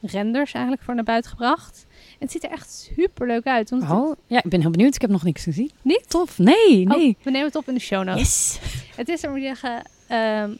[0.00, 1.86] renders eigenlijk voor naar buiten gebracht.
[1.90, 3.70] En het ziet er echt super leuk uit.
[3.70, 4.94] Want het- Oh, ja, ik ben heel benieuwd.
[4.94, 5.70] Ik heb nog niks gezien.
[5.82, 6.04] Niet?
[6.10, 6.38] Tof.
[6.38, 7.16] Nee, Oh, nee.
[7.22, 8.20] we nemen het op in de show notes.
[8.22, 8.58] Yes.
[8.96, 10.50] Het is er moet je zeggen, ehm,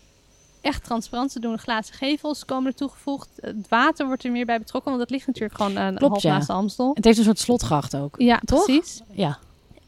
[0.61, 1.33] echt transparant.
[1.33, 3.29] Ze doen glazen gevels, komen er toegevoegd.
[3.41, 6.23] Het water wordt er meer bij betrokken, want het ligt natuurlijk gewoon een Klopt, half
[6.23, 6.33] ja.
[6.33, 6.91] naast de Amstel.
[6.95, 8.15] Het heeft een soort slotgracht ook.
[8.19, 8.65] Ja, Toch?
[8.65, 9.01] precies.
[9.13, 9.39] Ja.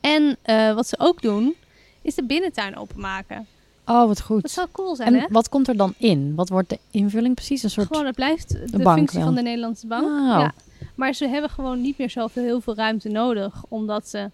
[0.01, 1.55] En eh, wat ze ook doen,
[2.03, 3.47] is de binnentuin openmaken.
[3.87, 4.43] Oh, wat goed.
[4.43, 5.27] Dat zou cool zijn, En hè?
[5.31, 6.35] wat komt er dan in?
[6.35, 7.63] Wat wordt de invulling precies?
[7.63, 7.87] Een soort...
[7.87, 9.27] Gewoon, het blijft de, bank functie wel.
[9.27, 10.05] van de Nederlandse bank.
[10.05, 10.27] Oh.
[10.27, 10.53] Ja.
[10.95, 13.65] Maar ze hebben gewoon niet meer zoveel heel veel ruimte nodig.
[13.69, 14.31] Omdat ze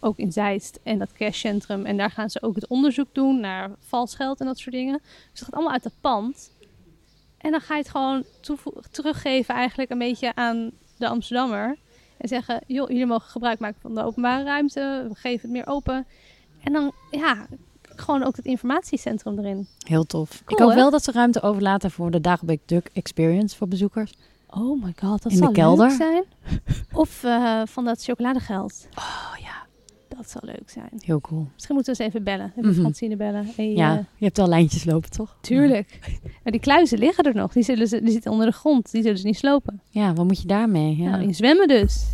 [0.00, 1.86] ook in Zeist en dat cashcentrum.
[1.86, 5.00] En daar gaan ze ook het onderzoek doen naar vals geld en dat soort dingen.
[5.02, 6.50] Dus dat gaat allemaal uit het pand.
[7.38, 8.24] En dan ga je het gewoon
[8.90, 11.76] teruggeven eigenlijk een beetje aan de Amsterdammer.
[12.16, 15.06] En zeggen, joh, jullie mogen gebruik maken van de openbare ruimte.
[15.08, 16.06] We geven het meer open.
[16.62, 17.46] En dan, ja,
[17.82, 19.66] gewoon ook het informatiecentrum erin.
[19.78, 20.42] Heel tof.
[20.46, 20.74] ik hoop hè?
[20.74, 24.12] wel dat ze ruimte overlaten voor de Dagobert Duck Experience voor bezoekers.
[24.50, 25.88] Oh my god, dat In de zal kelder?
[25.88, 26.24] leuk zijn.
[26.92, 28.88] Of eh, van dat chocoladegeld.
[28.94, 29.49] Oh ja,
[30.20, 30.90] Dat zal leuk zijn.
[31.04, 31.46] heel cool.
[31.54, 32.52] Misschien moeten we eens even bellen.
[32.56, 32.80] Even Mhm.
[32.80, 33.46] Francine bellen.
[33.56, 35.36] Hey, Ja, eh, je hebt al lijntjes lopen, toch?
[35.40, 35.98] tuurlijk.
[36.42, 37.52] Maar die kluizen liggen er nog.
[37.52, 38.90] Die, zullen ze, die zitten onder de grond.
[38.92, 39.80] Die zullen ze niet slopen.
[39.90, 40.96] Ja, wat moet je daarmee?
[40.96, 41.10] Ja.
[41.10, 42.04] Nou, in zwemmen dus.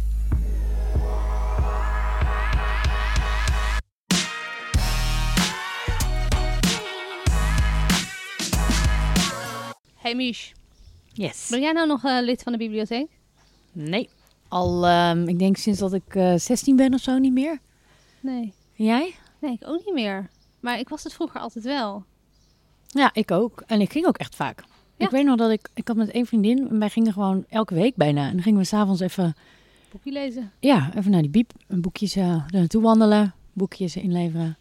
[9.94, 10.50] Hey Mish,
[11.12, 11.46] Yes.
[11.50, 13.08] ben jij nou nog eh, lid van de bibliotheek?
[13.72, 14.08] Nee.
[14.48, 17.58] Al, ehm, ik denk sinds dat ik eh 16 ben of zo niet meer.
[18.26, 18.52] Nee.
[18.72, 19.14] Jij?
[19.40, 20.30] Nee, ik ook niet meer.
[20.60, 22.04] Maar ik was het vroeger altijd wel.
[22.86, 23.62] Ja, ik ook.
[23.66, 24.64] En ik ging ook echt vaak.
[24.96, 25.04] Ja.
[25.04, 27.74] Ik weet nog dat ik, ik had met één vriendin, en wij gingen gewoon elke
[27.74, 28.26] week bijna.
[28.26, 29.36] En dan gingen we s'avonds even,
[29.90, 30.52] Boekje lezen.
[30.60, 34.56] ja, even naar die biep, een boekjes eh, er naartoe wandelen, boekjes inleveren.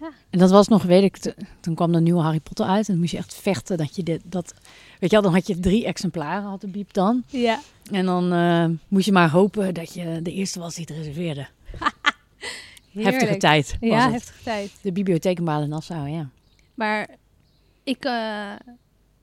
[0.00, 0.10] Ja.
[0.30, 2.98] En dat was nog, weet ik, toen kwam de nieuwe Harry Potter uit en dan
[2.98, 4.54] moest je echt vechten dat je dit, dat,
[4.98, 7.22] weet je wel, dan had je drie exemplaren, had de biep dan.
[7.26, 7.60] Ja.
[7.90, 11.46] En dan eh, moest je maar hopen dat je de eerste was die het reserveerde.
[13.04, 14.12] Heftige tijd Ja, het.
[14.12, 14.72] heftige tijd.
[14.82, 16.28] De bibliotheek in Nassau, ja.
[16.74, 17.08] Maar
[17.84, 18.52] ik, eh,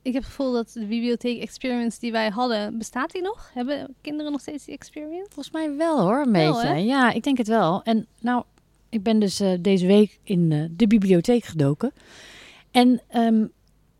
[0.02, 3.50] ik heb het gevoel dat de bibliotheek experience die wij hadden, bestaat die nog?
[3.54, 5.30] Hebben kinderen nog steeds die experience?
[5.32, 6.68] Volgens mij wel hoor, een Wel, beetje.
[6.68, 6.74] hè?
[6.74, 7.82] Ja, ik denk het wel.
[7.82, 8.44] En nou,
[8.88, 11.92] ik ben dus eh, deze week in eh, de bibliotheek gedoken.
[12.70, 13.44] En ehm,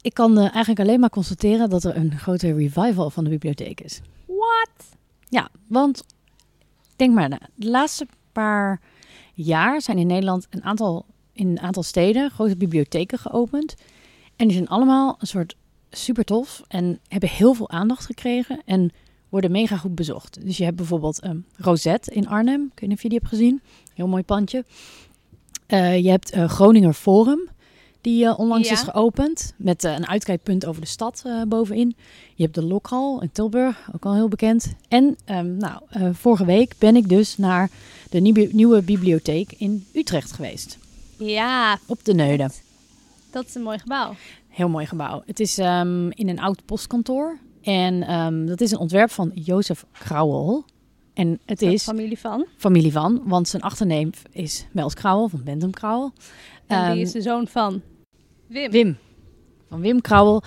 [0.00, 4.00] ik kan eigenlijk alleen maar constateren dat er een grote revival van de bibliotheek is.
[4.26, 4.96] What?
[5.28, 6.04] Ja, want
[6.96, 7.40] denk maar na.
[7.54, 8.80] De laatste paar
[9.36, 13.74] jaar zijn in Nederland een aantal, in een aantal steden grote bibliotheken geopend.
[14.36, 15.56] En die zijn allemaal een soort
[15.90, 18.92] super tof en hebben heel veel aandacht gekregen en
[19.28, 20.44] worden mega goed bezocht.
[20.44, 22.62] Dus je hebt bijvoorbeeld ehm Rosette in Arnhem.
[22.72, 23.62] Ik weet niet of je hebt gezien.
[23.94, 24.64] Heel mooi pandje.
[25.66, 27.48] Eh, je hebt eh, Groninger Forum,
[28.06, 28.74] die eh, onlangs Ja.
[28.74, 29.52] is geopend.
[29.56, 31.96] Met eh, een uitkijkpunt over de stad eh, bovenin.
[32.34, 34.74] Je hebt de Lokhal in Tilburg, ook al heel bekend.
[34.88, 35.80] En ehm, nou,
[36.12, 37.70] vorige week ben ik dus naar
[38.10, 40.78] de nieuwe, nieuwe bibliotheek in Utrecht geweest.
[41.18, 42.50] Ja, Op de Neude.
[43.30, 44.14] dat is een mooi gebouw.
[44.48, 45.22] Heel mooi gebouw.
[45.26, 47.38] Het is ehm, in een oud postkantoor.
[47.62, 50.64] En ehm, dat is een ontwerp van Jozef Krauwel.
[51.14, 52.46] En het Is familie van.
[52.56, 56.12] familie van, want zijn achterneem is Mels Krauwel van Bentham Krauwel.
[56.66, 57.82] En die is de zoon van
[58.46, 58.70] Wim.
[58.70, 58.98] Wim.
[59.68, 60.42] Van Wim Krauwel.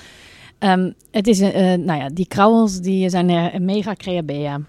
[0.59, 4.61] Ehm, het is, een, eh, nou ja, die Krauwels die zijn eh, mega creabea.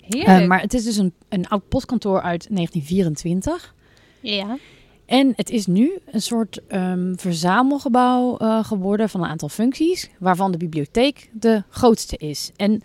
[0.00, 0.40] Heerlijk.
[0.40, 3.74] Eh, maar het is dus een, een oud postkantoor uit 1924.
[4.20, 4.58] ja.
[5.06, 10.52] En het is nu een soort ehm, verzamelgebouw eh, geworden van een aantal functies, waarvan
[10.52, 12.50] de bibliotheek de grootste is.
[12.56, 12.82] En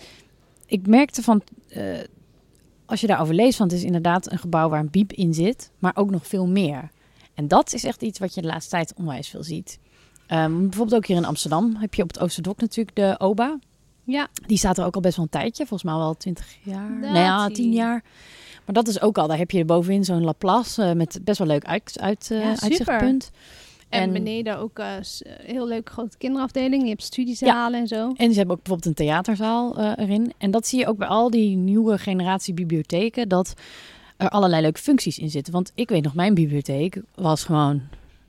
[0.66, 1.42] ik merkte van,
[2.86, 5.72] als je daarover leest, van het is inderdaad een gebouw waar een biep in zit,
[5.80, 6.90] maar ook nog veel meer.
[7.38, 9.80] En dat is echt iets wat je de laatste tijd onwijs veel ziet.
[10.28, 13.60] Ehm, bijvoorbeeld ook hier in Amsterdam heb je op het Oosterdok natuurlijk de OBA.
[14.04, 17.02] Ja, Die staat er ook al best wel een tijdje, volgens mij wel 20 jaar.
[17.02, 17.56] Dat nee, ja, die.
[17.56, 18.04] 10 jaar.
[18.66, 21.48] Maar dat is ook al, daar heb je bovenin zo'n Laplace eh, met best wel
[21.48, 22.64] leuk uit, uit, eh, Ja, super.
[22.70, 23.32] uitzichtpunt.
[23.90, 26.84] en, En- beneden ook s- heel leuk grote kinderafdeling.
[26.84, 28.12] Je hebt studiezalen en zo.
[28.16, 30.34] En ze hebben ook bijvoorbeeld een theaterzaal erin.
[30.38, 33.54] En dat zie je ook bij al die nieuwe generatie bibliotheken, dat
[34.18, 35.54] er allerlei leuke functies in zitten.
[35.54, 37.82] Want ik weet nog, mijn bibliotheek was gewoon,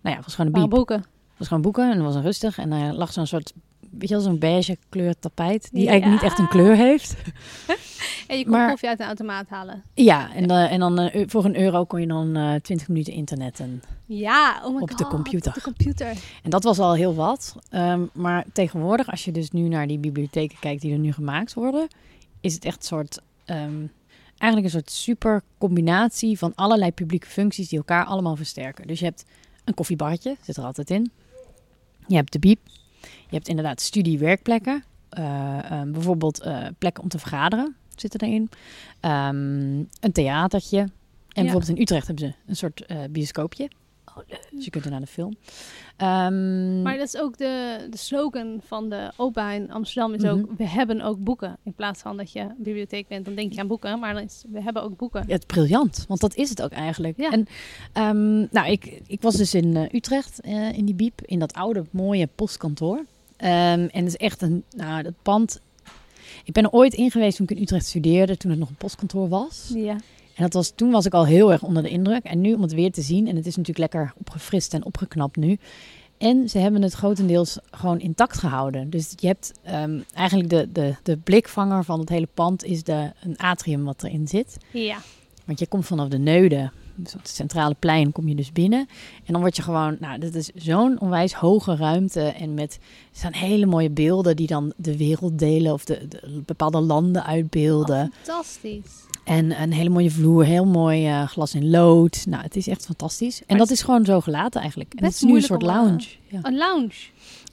[0.03, 0.71] nou ja, was gewoon een biep.
[0.71, 1.05] boeken.
[1.37, 2.59] was gewoon boeken en het was een rustig.
[2.59, 3.53] En er lag zo'n soort,
[3.91, 5.91] weet je wel, zo'n beige kleur tapijt, die Ja.
[5.91, 7.15] eigenlijk niet echt een kleur heeft.
[8.29, 9.83] En je kon Maar- koffie uit een automaat halen.
[9.95, 13.13] Ja, en, eh, en dan eh, voor een euro kon je dan eh 20 minuten
[13.13, 13.83] internetten.
[14.07, 15.49] Ja, oh my Op de computer.
[15.49, 16.07] Op de computer.
[16.43, 17.57] En dat was al heel wat.
[17.71, 21.55] Ehm, maar tegenwoordig, als je dus nu naar die bibliotheken kijkt die er nu gemaakt
[21.55, 21.89] worden,
[22.41, 23.73] is het echt een soort, ehm,
[24.39, 28.87] eigenlijk een soort super combinatie van allerlei publieke functies die elkaar allemaal versterken.
[28.87, 29.25] Dus je hebt
[29.65, 31.11] een koffiebarretje, zit er altijd in.
[32.07, 32.61] Je hebt de biep.
[33.01, 34.85] Je hebt inderdaad studie-werkplekken.
[35.09, 38.51] Ehm, bijvoorbeeld eh, plekken om te vergaderen zitten erin.
[39.01, 40.79] Ehm, een theatertje.
[40.79, 43.71] En bijvoorbeeld in Utrecht hebben ze een soort eh, bioscoopje.
[44.05, 44.49] Oh, leuk.
[44.51, 45.37] Dus je kunt er naar de film.
[45.99, 50.15] Ehm, Maar dat is ook de, de slogan van de OPA in Amsterdam.
[50.15, 50.57] Is ook, Mhm.
[50.57, 51.57] we hebben ook boeken.
[51.63, 53.99] In plaats van dat je bibliotheek bent, dan denk je aan boeken.
[53.99, 55.25] Maar dan is, we hebben ook boeken.
[55.27, 57.17] Ja, het is briljant, want dat is het ook eigenlijk.
[57.17, 57.31] Ja.
[57.31, 57.47] En
[57.93, 61.53] ehm, nou, ik, ik was dus in eh, Utrecht, eh, in die biep, in dat
[61.53, 63.05] oude mooie postkantoor.
[63.37, 63.51] Ehm,
[63.91, 65.61] en het is echt een, nou, dat pand.
[66.45, 68.75] Ik ben er ooit in geweest toen ik in Utrecht studeerde, toen het nog een
[68.75, 69.71] postkantoor was.
[69.75, 69.97] Ja.
[70.39, 72.25] En dat was, toen was ik al heel erg onder de indruk.
[72.25, 75.37] En nu om het weer te zien, en het is natuurlijk lekker opgefrist en opgeknapt
[75.37, 75.59] nu.
[76.19, 78.91] En ze hebben het grotendeels gewoon intact gehouden.
[78.91, 83.13] Dus je hebt ehm, eigenlijk de, de, de blikvanger van het hele pand is de,
[83.23, 84.57] een atrium wat erin zit.
[84.73, 84.99] Ja.
[85.45, 88.89] Want je komt vanaf de Neude dus op het centrale plein kom je dus binnen.
[89.25, 92.21] En dan word je gewoon, nou, dit is zo'n onwijs hoge ruimte.
[92.21, 96.43] En met, er staan hele mooie beelden die dan de wereld delen of de, de
[96.47, 98.07] bepaalde landen uitbeelden.
[98.07, 99.07] Oh, fantastisch.
[99.29, 102.25] En een hele mooie vloer, heel mooi eh, glas in lood.
[102.29, 103.43] Nou, het is echt fantastisch.
[103.47, 104.95] En dat is gewoon zo gelaten eigenlijk.
[104.95, 106.05] En het is nu een soort eh, lounge.
[106.27, 106.39] Ja.
[106.43, 106.93] Een lounge.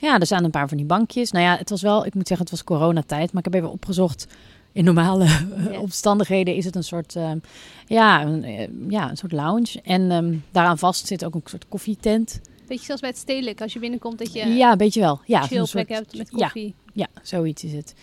[0.00, 1.30] ja, er staan een paar van die bankjes.
[1.30, 3.32] Nou ja, het was wel, ik moet zeggen, het was coronatijd.
[3.32, 4.26] Maar ik heb even opgezocht.
[4.72, 5.78] In normale eh, Ja.
[5.80, 7.16] omstandigheden is het een soort,
[7.86, 8.44] ja, een,
[8.88, 9.80] ja, een soort lounge.
[9.84, 12.40] En ehm, daaraan vast zit ook een soort koffietent.
[12.66, 15.20] Beetje zoals bij het stedelijk, als je binnenkomt dat je Ja, een beetje wel.
[15.26, 16.74] Ja, een soort- hebt met ja, koffie.
[16.92, 17.94] Ja, zoiets is het.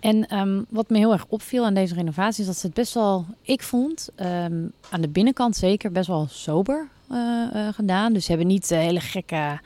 [0.00, 2.94] En ehm, wat me heel erg opviel aan deze renovatie is dat ze het best
[2.94, 8.12] wel, ik vond, ehm, aan de binnenkant zeker best wel sober eh, eh, gedaan.
[8.12, 9.58] Dus ze hebben niet eh, hele gekke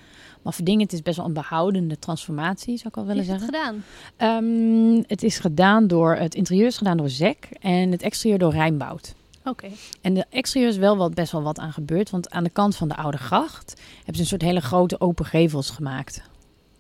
[0.43, 0.83] maffe dingen.
[0.83, 3.83] Het is best wel een behoudende transformatie, zou ik al willen heeft het zeggen.
[4.17, 4.45] gedaan?
[4.97, 8.53] Ehm, het is gedaan door, het interieur is gedaan door Zek en het exterieur door
[8.53, 9.15] Rijnboud.
[9.45, 9.69] Oké.
[10.01, 12.11] En de exterieur is wel wat, best wel wat aan gebeurd.
[12.11, 15.25] Want aan de kant van de Oude Gracht hebben ze een soort hele grote open
[15.25, 16.23] gevels gemaakt.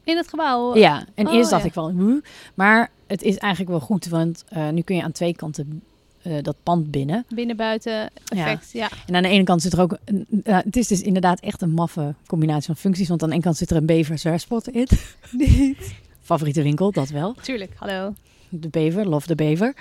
[0.04, 0.76] In het gebouw.
[0.76, 1.68] Ja, en Oh, eerst dacht ja.
[1.68, 2.22] ik wel, "Huh?"
[2.54, 5.82] maar het is eigenlijk wel goed, want eh, nu kun je aan twee kanten
[6.22, 7.24] eh, dat pand binnen.
[7.34, 8.70] Binnen buiten effect.
[8.72, 8.88] Ja.
[9.06, 11.62] En aan de ene kant zit er ook, een, eh, het is dus inderdaad echt
[11.62, 14.68] een maffe combinatie van functies, want aan de ene kant zit er een bever zwerfspot
[14.68, 14.88] in.
[16.22, 17.34] Favoriete winkel, dat wel.
[17.42, 17.72] Tuurlijk.
[17.76, 18.14] Hallo.
[18.48, 19.74] De bever, love de bever.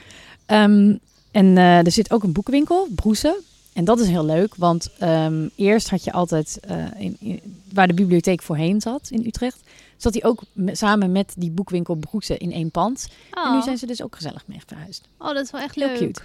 [0.45, 0.95] Ehm,
[1.31, 3.36] en er zit ook een boekenwinkel, Broesen.
[3.73, 6.60] En dat is heel leuk, want ehm, eerst had je altijd,
[6.97, 7.41] in, in-
[7.73, 9.60] waar de bibliotheek voorheen zat in Utrecht,
[10.01, 13.07] zat hij ook me- samen met die boekwinkel Broesen in één pand.
[13.33, 13.45] Oh.
[13.47, 15.07] En nu zijn ze dus ook gezellig mee verhuisd.
[15.17, 15.97] oh, dat is wel echt Heel leuk.
[15.97, 16.21] cute.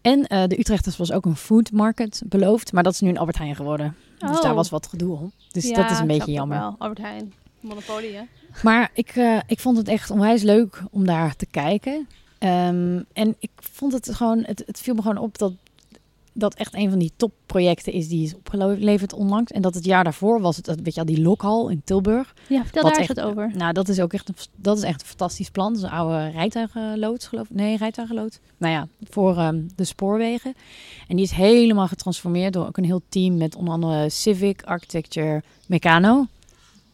[0.00, 3.18] En eh, de Utrechters was ook een food market beloofd, maar dat is nu een
[3.18, 3.96] Albert Heijn geworden.
[4.18, 4.42] Dus Oh.
[4.42, 5.32] daar was wat gedoe om.
[5.52, 6.58] Dus Ja, dat is een beetje jammer.
[6.58, 6.74] Wel.
[6.78, 7.32] Albert Heijn.
[7.60, 8.22] Monopolie, hè?
[8.62, 12.08] Maar ik, eh, ik vond het echt onwijs leuk om daar te kijken.
[12.38, 15.52] Ehm, en ik vond het gewoon, het, het viel me gewoon op dat
[16.32, 19.50] dat echt een van die topprojecten is die is opgeleverd onlangs.
[19.52, 22.34] En dat het jaar daarvoor was het, dat, weet je al, die lokhal in Tilburg.
[22.48, 23.50] Ja, vertel daar echt- wat over.
[23.56, 25.72] Nou, dat is ook echt een, dat is echt een fantastisch plan.
[25.72, 27.56] Dat is een oude rijtuigenloods, geloof ik.
[27.56, 28.38] Nee, rijtuigenloods.
[28.56, 30.54] Nou ja, voor ehm, de spoorwegen.
[31.08, 35.42] En die is helemaal getransformeerd door ook een heel team met onder andere Civic, Architecture,
[35.66, 36.26] Meccano.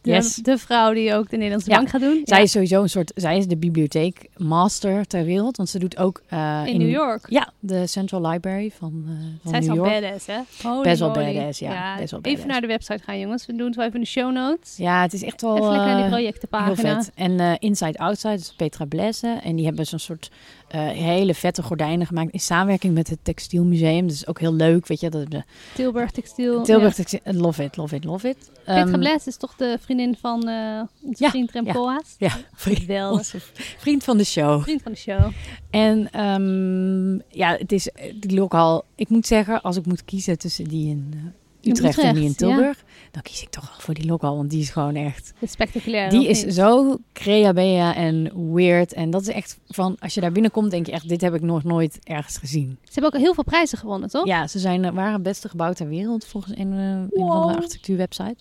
[0.01, 0.35] De, Yes.
[0.35, 1.75] de vrouw die ook de Nederlandse Ja.
[1.75, 2.21] bank gaat doen.
[2.23, 2.43] Zij Ja.
[2.43, 6.21] is sowieso een soort, zij is de bibliotheek master ter wereld, want ze doet ook
[6.27, 7.25] eh, in, New York.
[7.29, 10.01] Ja, de Central Library van, eh van Zij is New al York.
[10.01, 10.39] badass, hè?
[10.69, 11.97] Holy Best wel badass, ja.
[11.97, 13.45] Best wel Even naar de website gaan, jongens.
[13.45, 14.77] We doen het wel even in de show notes.
[14.77, 17.01] Ja, het is echt wel even lekker naar die eh, heel projectenpagina.
[17.03, 17.11] vet.
[17.15, 19.39] En Inside Outside, is Petra Blesse.
[19.43, 20.31] En die hebben zo'n soort
[20.67, 24.07] eh, hele vette gordijnen gemaakt in samenwerking met het Textielmuseum.
[24.07, 25.09] Dus ook heel leuk, weet je.
[25.09, 26.63] Dat, de, Tilburg Textiel.
[26.63, 27.03] Tilburg Ja.
[27.03, 28.37] Textiel, love it, love it, love it.
[28.65, 31.73] Petra Ehm, Bles is toch de vriendin van eh onze Ja, vriend Rem ja.
[31.73, 32.15] Koolhaas?
[32.17, 33.37] Ja, vriend, onze
[33.77, 34.61] vriend van de show.
[34.61, 35.31] Vriend van de show.
[35.69, 38.85] En ehm, ja, het is eh, die lokaal.
[38.95, 41.13] Ik moet zeggen, als ik moet kiezen tussen die in
[41.61, 42.35] eh, Utrecht, en die in.
[42.35, 42.83] Tilburg,
[43.17, 45.33] dan kies ik toch wel voor die lokaal, want die is gewoon echt.
[45.43, 46.09] Spectaculair.
[46.09, 46.53] Die is niet?
[46.53, 48.93] zo creabea en weird.
[48.93, 51.41] En dat is echt van, als je daar binnenkomt, denk je echt, dit heb ik
[51.41, 52.77] nog nooit ergens gezien.
[52.83, 54.25] Ze hebben ook heel veel prijzen gewonnen, toch?
[54.25, 57.31] Ja, ze zijn, eh, waren het beste gebouw ter wereld volgens een, eh, een Wow.
[57.31, 58.35] andere architectuurwebsite.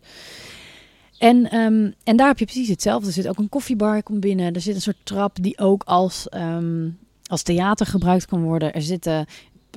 [1.19, 3.07] En, ehm, en daar heb je precies hetzelfde.
[3.07, 4.55] Er zit ook een koffiebar, komt binnen.
[4.55, 6.89] Er zit een soort trap die ook als, ehm,
[7.27, 8.73] als theater gebruikt kan worden.
[8.75, 9.27] Er zitten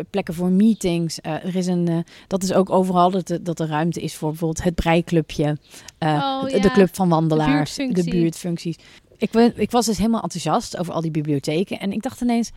[0.09, 1.21] plekken voor meetings.
[1.21, 1.97] Eh, er is een, eh,
[2.27, 5.57] dat is ook overal dat, de- dat er ruimte is voor bijvoorbeeld het breiklubje.
[5.97, 6.61] eh, Oh, de, ja.
[6.61, 8.11] de club van wandelaars, de, buurtfunctie.
[8.21, 8.75] buurtfuncties.
[9.17, 11.79] Ik, ben, ik was dus helemaal enthousiast over al die bibliotheken.
[11.79, 12.51] En ik dacht ineens,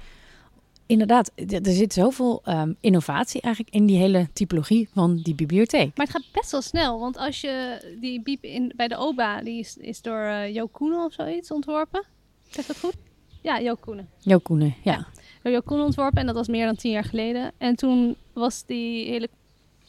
[0.87, 5.97] inderdaad, er zit zoveel ehm, innovatie eigenlijk in die hele typologie van die bibliotheek.
[5.97, 9.43] Maar het gaat best wel snel, want als je die biep in, bij de OBA,
[9.43, 12.05] die is, is door eh Jo Koenen of zoiets ontworpen.
[12.51, 12.95] Zeg dat goed?
[13.43, 14.09] Ja, Jo Koenen.
[14.19, 15.07] Jo Koenen, ja.
[15.43, 17.53] Door ontworpen en dat was meer dan tien jaar geleden.
[17.59, 19.29] En toen was die hele,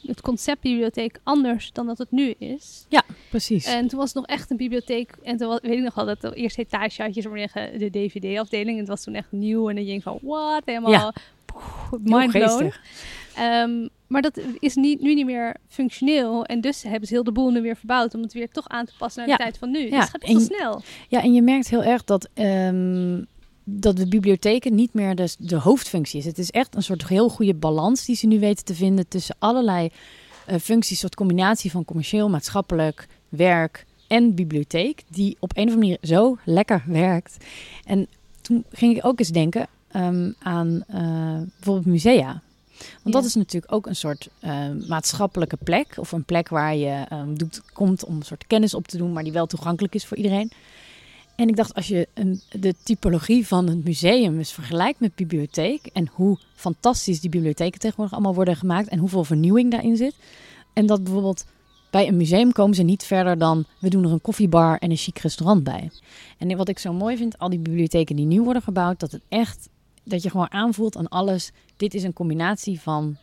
[0.00, 2.86] het concept bibliotheek anders dan dat het nu is.
[3.30, 3.64] Precies.
[3.66, 5.14] En toen was het nog echt een bibliotheek.
[5.22, 7.78] En toen was, weet ik nog wel dat de eerste etage had je zo zeggen,
[7.78, 8.70] de DVD-afdeling.
[8.72, 9.68] En het was toen echt nieuw.
[9.68, 10.62] En dan denk je van, what?
[10.64, 11.12] Helemaal Ja.
[11.90, 12.72] Heel mind blown.
[13.36, 16.44] Ehm, maar dat is niet, nu niet meer functioneel.
[16.44, 18.84] En dus hebben ze heel de boel nu weer verbouwd om het weer toch aan
[18.86, 19.36] te passen naar Ja.
[19.36, 19.78] de tijd van nu.
[19.78, 20.82] Ja, Dus het gaat best wel en- snel.
[21.08, 23.22] Ja, en je merkt heel erg dat, ehm,
[23.64, 26.24] dat de bibliotheken niet meer de, de hoofdfunctie is.
[26.24, 29.36] Het is echt een soort heel goede balans die ze nu weten te vinden tussen
[29.38, 29.90] allerlei
[30.46, 30.90] eh, functies.
[30.90, 35.02] Een soort combinatie van commercieel, maatschappelijk, werk en bibliotheek.
[35.08, 37.36] Die op een of andere manier zo lekker werkt.
[37.84, 38.06] En
[38.40, 42.42] toen ging ik ook eens denken ehm, aan eh, bijvoorbeeld musea.
[43.02, 45.94] Want dat is natuurlijk ook een soort eh, maatschappelijke plek.
[45.96, 49.12] Of een plek waar je ehm, doet, komt om een soort kennis op te doen,
[49.12, 50.50] maar die wel toegankelijk is voor iedereen.
[51.36, 55.86] En ik dacht, als je een, de typologie van het museum eens vergelijkt met bibliotheek
[55.92, 60.14] en hoe fantastisch die bibliotheken tegenwoordig allemaal worden gemaakt en hoeveel vernieuwing daarin zit.
[60.72, 61.44] En dat bijvoorbeeld
[61.90, 64.96] bij een museum komen ze niet verder dan we doen er een koffiebar en een
[64.96, 65.90] chic restaurant bij.
[66.38, 69.22] En wat ik zo mooi vind, al die bibliotheken die nieuw worden gebouwd, dat het
[69.28, 69.68] echt
[70.04, 71.50] dat je gewoon aanvoelt aan alles.
[71.76, 73.16] Dit is een combinatie van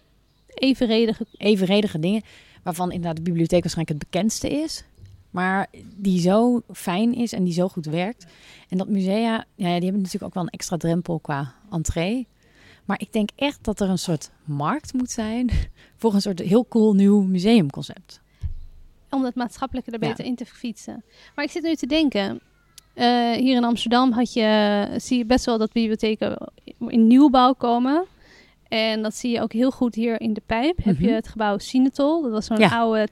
[0.53, 1.25] Evenredige.
[1.37, 2.21] evenredige dingen,
[2.63, 4.83] waarvan inderdaad de bibliotheek waarschijnlijk het bekendste is.
[5.31, 8.25] Maar die zo fijn is en die zo goed werkt.
[8.69, 12.27] En dat musea, ja, die hebben natuurlijk ook wel een extra drempel qua entree.
[12.85, 15.49] Maar ik denk echt dat er een soort markt moet zijn
[15.99, 18.21] voor een soort heel cool nieuw museumconcept.
[19.09, 20.07] Om dat maatschappelijke er Ja.
[20.09, 21.03] beter in te fietsen.
[21.35, 22.39] Maar ik zit nu te denken.
[22.93, 26.51] eh, hier in Amsterdam had je, zie je best wel dat bibliotheken
[26.87, 28.05] in nieuwbouw komen.
[28.67, 30.83] En dat zie je ook heel goed hier in de Pijp.
[30.83, 31.13] Heb je Mhm.
[31.15, 32.21] het gebouw Sinatol.
[32.21, 32.69] Dat was zo'n Ja.
[32.79, 33.07] oude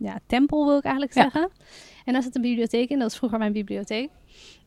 [0.00, 1.22] ja, tempel, wil ik eigenlijk Ja.
[1.22, 1.50] zeggen.
[2.04, 2.98] En daar zit een bibliotheek in.
[2.98, 4.10] Dat is vroeger mijn bibliotheek.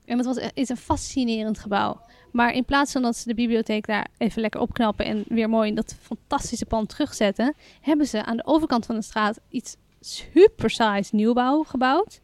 [0.05, 2.01] En dat was, is een fascinerend gebouw.
[2.31, 5.69] Maar in plaats van dat ze de bibliotheek daar even lekker opknappen en weer mooi
[5.69, 10.69] in dat fantastische pand terugzetten, hebben ze aan de overkant van de straat iets super
[10.69, 12.19] saais nieuwbouw gebouwd.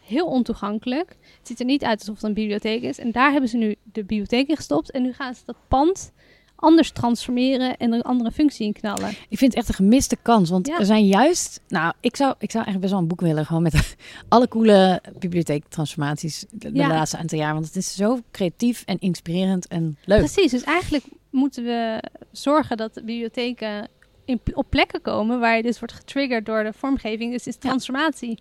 [0.00, 1.08] Heel ontoegankelijk.
[1.38, 2.98] Het ziet er niet uit alsof het een bibliotheek is.
[2.98, 4.90] En daar hebben ze nu de bibliotheek in gestopt.
[4.90, 6.12] En nu gaan ze dat pand
[6.60, 9.08] anders transformeren en een andere functie in knallen.
[9.28, 10.50] Ik vind het echt een gemiste kans.
[10.50, 10.78] Want Ja.
[10.78, 11.60] er zijn juist.
[11.68, 13.46] Nou, ik zou, ik zou eigenlijk best wel een boek willen.
[13.46, 13.96] Gewoon met
[14.28, 16.44] alle coole bibliotheektransformaties.
[16.50, 16.88] De, de Ja.
[16.88, 17.52] laatste aantal jaar.
[17.52, 20.18] Want het is zo creatief en inspirerend en leuk.
[20.18, 23.88] Precies, dus eigenlijk moeten we zorgen dat de bibliotheken
[24.24, 27.32] in, op plekken komen waar je dus wordt getriggerd door de vormgeving.
[27.32, 28.38] Dus is transformatie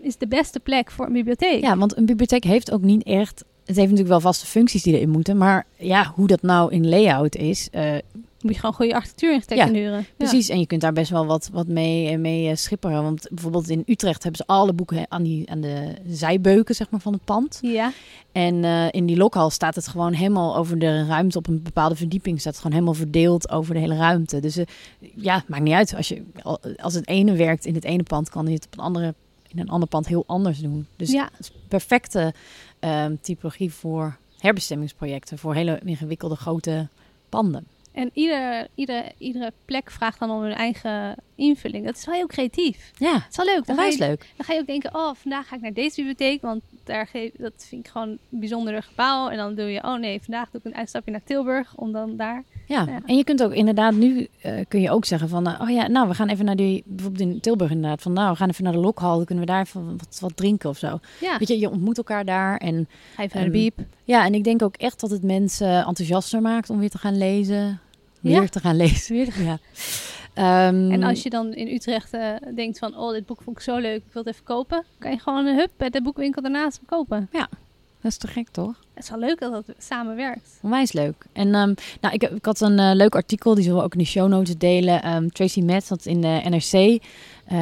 [0.00, 1.60] is de beste plek voor een bibliotheek.
[1.62, 3.44] Ja, want een bibliotheek heeft ook niet echt.
[3.64, 5.36] Het heeft natuurlijk wel vaste functies die erin moeten.
[5.36, 7.68] Maar ja, hoe dat nou in layout is.
[7.72, 7.92] eh,
[8.40, 9.98] Moet je gewoon goede architectuurarchitecten huren.
[9.98, 10.04] Ja.
[10.16, 13.02] Precies, en je kunt daar best wel wat, wat mee, eh, mee eh, schipperen.
[13.02, 17.00] Want bijvoorbeeld in Utrecht hebben ze alle boeken aan, die, aan de zijbeuken zeg maar,
[17.00, 17.58] van het pand.
[17.62, 17.92] Ja,
[18.32, 22.40] En in die lokhal staat het gewoon helemaal over de ruimte op een bepaalde verdieping.
[22.40, 24.40] Staat het gewoon helemaal verdeeld over de hele ruimte.
[24.40, 24.58] Dus
[25.14, 25.94] ja, het maakt niet uit.
[25.96, 28.72] Als, je, al- als het ene werkt in het ene pand, kan je het op
[28.78, 29.14] een andere,
[29.48, 30.86] in een ander pand heel anders doen.
[30.96, 31.28] Dus ja.
[31.68, 32.34] perfecte
[32.84, 35.38] ehm, typologie voor herbestemmingsprojecten.
[35.38, 36.88] Voor hele ingewikkelde grote
[37.28, 37.66] panden.
[37.92, 41.84] En ieder, ieder, iedere plek vraagt dan om hun eigen invulling.
[41.84, 42.90] Dat is wel heel creatief.
[42.98, 43.66] Ja, Het is wel leuk.
[43.66, 44.26] Dan ga, je, leuk.
[44.36, 47.30] dan ga je ook denken, oh, vandaag ga ik naar deze bibliotheek, want daar geef,
[47.38, 49.28] dat vind ik gewoon een bijzondere gebouw.
[49.28, 52.16] En dan doe je, oh nee, vandaag doe ik een uitstapje naar Tilburg, om dan
[52.16, 52.44] daar...
[52.66, 52.84] Ja.
[52.88, 53.00] Ja.
[53.06, 55.88] en je kunt ook inderdaad nu eh, kun je ook zeggen van, eh, oh ja,
[55.88, 58.64] nou we gaan even naar die, bijvoorbeeld in Tilburg inderdaad, van nou we gaan even
[58.64, 60.98] naar de lokhal, dan kunnen we daar even wat, wat drinken of zo.
[61.20, 63.78] Ja, Weet je, je ontmoet elkaar daar en ga even naar de Ehm, biep.
[64.04, 67.18] ja, en ik denk ook echt dat het mensen enthousiaster maakt om weer te gaan
[67.18, 67.80] lezen,
[68.20, 68.46] weer Ja.
[68.48, 69.58] te gaan lezen, weer, ja.
[70.34, 73.62] Ehm, En als je dan in Utrecht eh, denkt van, oh, dit boek vond ik
[73.62, 74.84] zo leuk, ik wil het even kopen.
[74.98, 77.28] Kan je gewoon een hup bij de boekwinkel daarnaast kopen.
[78.00, 78.82] dat is te gek toch?
[78.94, 80.58] Het is wel leuk dat dat samenwerkt.
[80.62, 81.26] Onwijs leuk.
[81.32, 83.98] En ehm, nou, ik, ik had een eh, leuk artikel, die zullen we ook in
[83.98, 85.02] de show notes delen.
[85.02, 86.98] Ehm, Tracy Metz had in de NRC eh,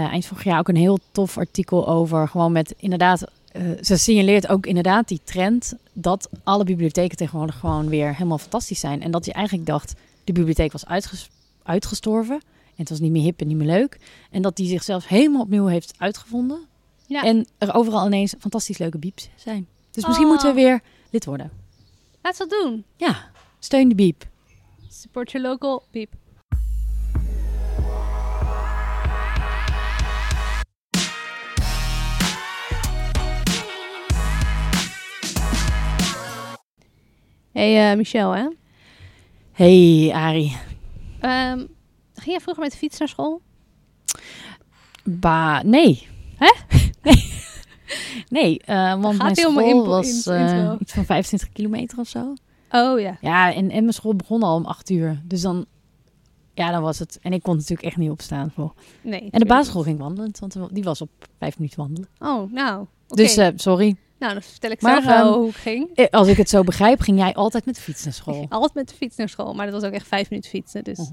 [0.04, 2.28] eind vorig jaar ook een heel tof artikel over.
[2.28, 7.88] Gewoon met inderdaad, eh, ze signaleert ook inderdaad die trend dat alle bibliotheken tegenwoordig gewoon
[7.88, 9.02] weer helemaal fantastisch zijn.
[9.02, 11.30] En dat je eigenlijk dacht, de bibliotheek was uitges-
[11.62, 12.40] uitgestorven.
[12.72, 13.98] En het was niet meer hip en niet meer leuk.
[14.30, 16.66] En dat die zichzelf helemaal opnieuw heeft uitgevonden.
[17.06, 17.22] Ja.
[17.24, 19.66] En er overal ineens fantastisch leuke bieps zijn.
[19.90, 20.32] Dus misschien Oh.
[20.32, 20.80] moeten we weer
[21.10, 21.50] lid worden.
[22.22, 22.84] Laat ze dat doen.
[22.96, 24.24] Ja, steun de biep.
[24.88, 26.10] Support your local biep.
[37.52, 38.48] Hey eh, Michel, hè?
[39.52, 40.52] Hey, Ari.
[41.20, 41.66] Ehm,
[42.22, 43.40] ging jij vroeger met de fiets naar school?
[45.04, 46.06] Ba, nee.
[46.36, 46.52] Hè?
[47.02, 47.30] nee.
[48.28, 50.76] Nee, eh, want mijn school was intro?
[50.78, 52.34] iets van 25 kilometer of zo.
[52.70, 53.16] Oh ja.
[53.20, 55.22] Ja, en, en mijn school begon al om 8 uur.
[55.24, 55.66] Dus dan,
[56.54, 57.18] ja, dan was het.
[57.22, 58.74] En ik kon natuurlijk echt niet opstaan voor.
[59.02, 59.28] Nee.
[59.30, 62.08] En de basisschool ging wandelend, want die was op 5 minuten wandelen.
[62.18, 62.86] Oh, nou.
[63.06, 63.96] Dus eh, sorry.
[64.22, 65.90] Nou, dan vertel ik maar, zelf wel ehm, hoe ik ging.
[65.94, 68.46] Eh, Als ik het zo begrijp, ging jij altijd met de fiets naar school.
[68.48, 70.84] Altijd met de fiets naar school, maar dat was ook echt vijf minuten fietsen.
[70.84, 70.98] Dus.
[70.98, 71.08] Oh.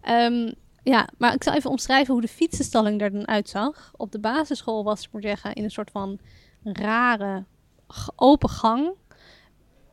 [0.00, 0.52] Ehm,
[0.82, 3.92] ja, maar ik zal even omschrijven hoe de fietsenstalling er dan uitzag.
[3.96, 6.18] Op de basisschool was, ik moet zeggen, in een soort van
[6.62, 7.44] rare
[8.16, 8.92] open gang.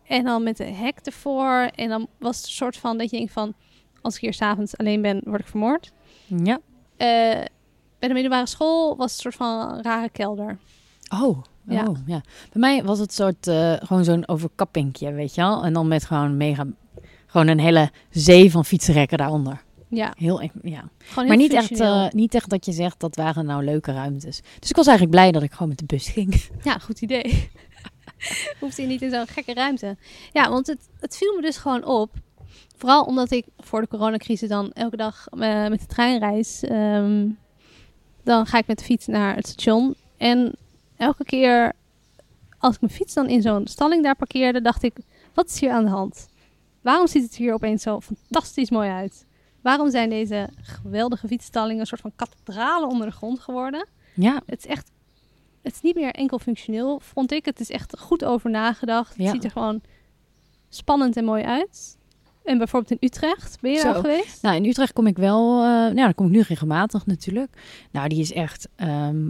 [0.03, 1.69] En dan met een hek ervoor.
[1.75, 3.53] En dan was het een soort van dat je denkt van...
[4.01, 5.91] als ik hier s'avonds alleen ben, word ik vermoord.
[6.25, 6.59] Ja.
[6.97, 7.45] Eh,
[7.99, 10.57] bij de middelbare school was het een soort van een rare kelder.
[11.09, 11.85] Oh, Ja.
[11.87, 12.21] oh, ja.
[12.51, 15.63] Bij mij was het soort eh, gewoon zo'n overkappingje, weet je wel.
[15.63, 16.65] En dan met gewoon mega,
[17.25, 19.63] gewoon een hele zee van fietsrekken daaronder.
[19.87, 20.49] Ja, Heel, ja.
[20.61, 24.41] heel Maar niet echt, eh, niet echt dat je zegt dat waren nou leuke ruimtes.
[24.59, 26.43] Dus ik was eigenlijk blij dat ik gewoon met de bus ging.
[26.63, 27.49] Ja, goed idee.
[28.59, 29.97] Hoeft hij niet in zo'n gekke ruimte.
[30.33, 32.11] Ja, want het, het viel me dus gewoon op.
[32.77, 36.63] Vooral omdat ik voor de coronacrisis dan elke dag eh, met de trein reis.
[36.63, 37.27] Ehm,
[38.23, 39.95] dan ga ik met de fiets naar het station.
[40.17, 40.55] En
[40.99, 41.73] elke keer
[42.57, 44.95] als ik mijn fiets dan in zo'n stalling daar parkeerde, dacht ik,
[45.33, 46.27] wat is hier aan de hand?
[46.81, 49.25] Waarom ziet het hier opeens zo fantastisch mooi uit?
[49.61, 53.87] Waarom zijn deze geweldige fietsstallingen een soort van kathedralen onder de grond geworden?
[54.13, 54.91] Ja, Het is echt,
[55.61, 57.45] het is niet meer enkel functioneel, vond ik.
[57.45, 59.09] Het is echt goed over nagedacht.
[59.09, 59.31] Het Ja.
[59.31, 59.81] ziet er gewoon
[60.69, 61.97] spannend en mooi uit.
[62.43, 64.41] En bijvoorbeeld in Utrecht, ben je al geweest?
[64.41, 67.57] nou in Utrecht kom ik wel, eh nou daar kom ik nu regelmatig natuurlijk.
[67.91, 69.29] Nou, die is echt ehm,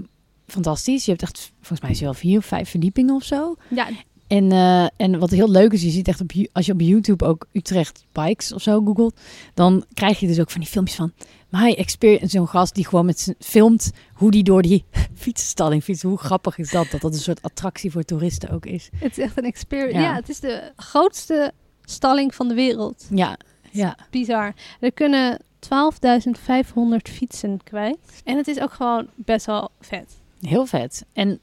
[0.49, 1.05] fantastisch.
[1.05, 3.55] Je hebt echt, volgens mij is het wel vier of vijf verdiepingen of zo.
[3.67, 3.87] Ja,
[4.27, 7.25] En, eh, en wat heel leuk is, je ziet echt op, als je op YouTube
[7.25, 9.19] ook Utrecht Bikes of zo googelt,
[9.53, 11.11] dan krijg je dus ook van die filmpjes van
[11.49, 12.27] My Experience.
[12.27, 14.85] Zo'n gast die gewoon met filmt hoe die door die
[15.23, 16.03] fietsenstalling fietst.
[16.03, 16.91] Hoe grappig is dat?
[16.91, 18.89] Dat dat een soort attractie voor toeristen ook is.
[18.95, 19.99] het is echt een experience.
[19.99, 20.01] Ja.
[20.01, 20.15] Ja.
[20.15, 21.51] het is de grootste
[21.83, 23.07] stalling van de wereld.
[23.09, 23.37] Ja,
[23.71, 23.97] ja.
[24.09, 24.53] Bizar.
[24.79, 27.97] Er kunnen 12.500 fietsen kwijt.
[28.23, 30.18] En het is ook gewoon best wel vet.
[30.41, 31.05] Heel vet.
[31.13, 31.39] En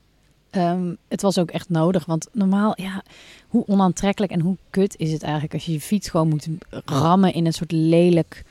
[0.50, 2.04] ehm, het was ook echt nodig.
[2.04, 3.02] Want normaal, ja,
[3.48, 6.48] hoe onaantrekkelijk en hoe kut is het eigenlijk als je je fiets gewoon moet
[6.84, 8.44] rammen in een soort lelijk.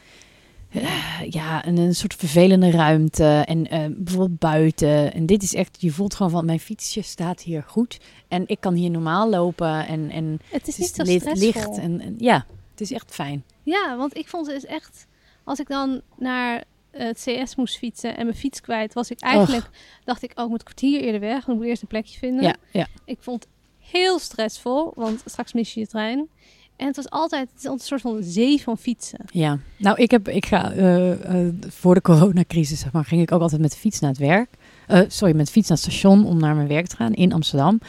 [0.69, 3.43] eh, ja, een, een soort vervelende ruimte.
[3.45, 5.13] En eh, bijvoorbeeld buiten.
[5.13, 7.99] En dit is echt, je voelt gewoon van mijn fietsje staat hier goed.
[8.27, 9.87] En ik kan hier normaal lopen.
[9.87, 11.77] En, en Het is het niet is zo licht, licht.
[11.77, 13.43] En, en ja, het is echt fijn.
[13.63, 15.07] Ja, want ik vond het dus echt...
[15.43, 16.63] Als ik dan naar
[16.97, 19.69] het CS moest fietsen en mijn fiets kwijt, was ik eigenlijk...
[20.03, 21.33] Dacht ik, oh, ik moet een kwartier eerder weg.
[21.33, 22.43] Want ik moet eerst een plekje vinden.
[22.43, 22.87] Ja, ja.
[23.05, 26.29] Ik vond het heel stressvol, want straks mis je je trein.
[26.75, 29.19] En het was altijd, het is altijd een soort van zee van fietsen.
[29.31, 33.31] Ja, nou, ik, heb, ik ga eh, eh, voor de coronacrisis, zeg maar, ging ik
[33.31, 34.49] ook altijd met de fiets naar het werk.
[34.87, 37.33] Eh, sorry, met de fiets naar het station om naar mijn werk te gaan in
[37.33, 37.79] Amsterdam.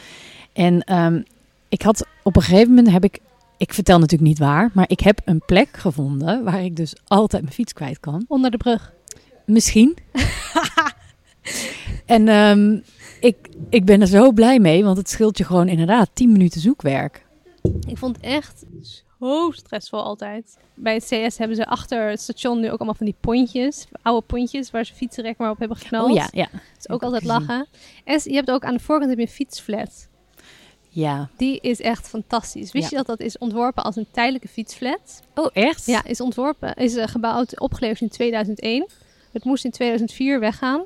[0.53, 1.21] En ehm,
[1.69, 3.19] ik had op een gegeven moment heb ik,
[3.57, 7.41] ik vertel natuurlijk niet waar, maar ik heb een plek gevonden waar ik dus altijd
[7.41, 8.25] mijn fiets kwijt kan.
[8.27, 8.93] Onder de brug.
[9.47, 9.97] Misschien.
[12.05, 12.79] en ehm,
[13.19, 13.37] ik,
[13.69, 17.25] ik ben er zo blij mee, want het scheelt je gewoon inderdaad 10 minuten zoekwerk.
[17.87, 18.63] Ik vond het echt
[19.19, 20.57] zo stressvol altijd.
[20.73, 23.85] Bij het CS hebben ze achter het station nu ook allemaal van die pontjes.
[24.01, 26.09] Oude pontjes waar ze fietsenrek maar op hebben geknald.
[26.09, 26.47] Oh ja, ja.
[26.51, 27.37] Dat is ook altijd gezien.
[27.39, 27.67] lachen.
[28.03, 30.07] En je hebt ook aan de voorkant heb je een fietsflat.
[30.89, 31.29] Ja.
[31.37, 32.71] Die is echt fantastisch.
[32.71, 32.97] Wist Ja.
[32.97, 35.21] je dat dat is ontworpen als een tijdelijke fietsflat?
[35.35, 35.85] Oh, echt?
[35.85, 38.87] Ja, is ontworpen, is eh, gebouwd, opgeleverd in 2001.
[39.37, 40.81] Het moest in 2004 weggaan.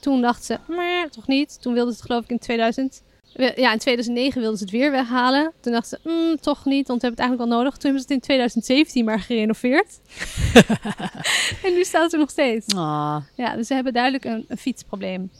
[0.00, 1.58] Toen dachten ze, maar toch niet.
[1.62, 3.02] Toen wilden ze het geloof ik in 2000.
[3.34, 5.52] we- Ja, in 2009 wilden ze het weer weghalen.
[5.60, 7.72] Toen dachten ze, "Mm, toch niet, want we hebben het eigenlijk wel nodig.
[7.72, 10.00] Toen hebben ze het in 2017 maar gerenoveerd.
[11.64, 12.74] en nu staat het er nog steeds.
[12.74, 13.16] Ah.
[13.34, 15.30] Ja, dus ze hebben duidelijk een, een fietsprobleem.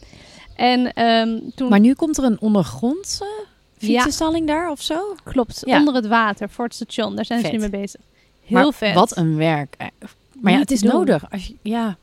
[0.57, 3.45] En ehm, toen Maar nu komt er een ondergrondse
[3.79, 5.15] fietsenstalling daar of zo?
[5.25, 5.79] klopt, Ja.
[5.79, 7.17] onder het water voor het station.
[7.17, 7.49] Daar zijn Vet.
[7.51, 8.01] ze nu mee bezig.
[8.45, 8.95] Heel maar vet.
[8.95, 9.75] Wat een werk.
[9.79, 9.87] Eh,
[10.41, 11.31] Maar ja, het is nodig.
[11.31, 11.97] Als je, ja,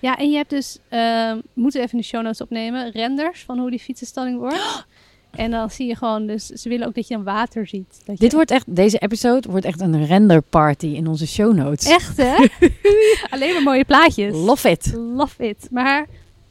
[0.00, 3.58] Ja, en je hebt dus, ehm moeten we even de show notes opnemen, renders van
[3.58, 4.84] hoe die fietsenstalling wordt.
[5.30, 8.02] En dan zie je gewoon, dus ze willen ook dat je dan water ziet.
[8.04, 8.36] Dat dit je...
[8.36, 11.86] wordt echt, deze episode wordt echt een renderparty in onze show notes.
[11.86, 12.46] Echt hè?
[13.34, 14.34] Alleen maar mooie plaatjes.
[14.34, 14.92] Love it.
[14.94, 15.68] Love it.
[15.70, 16.06] Maar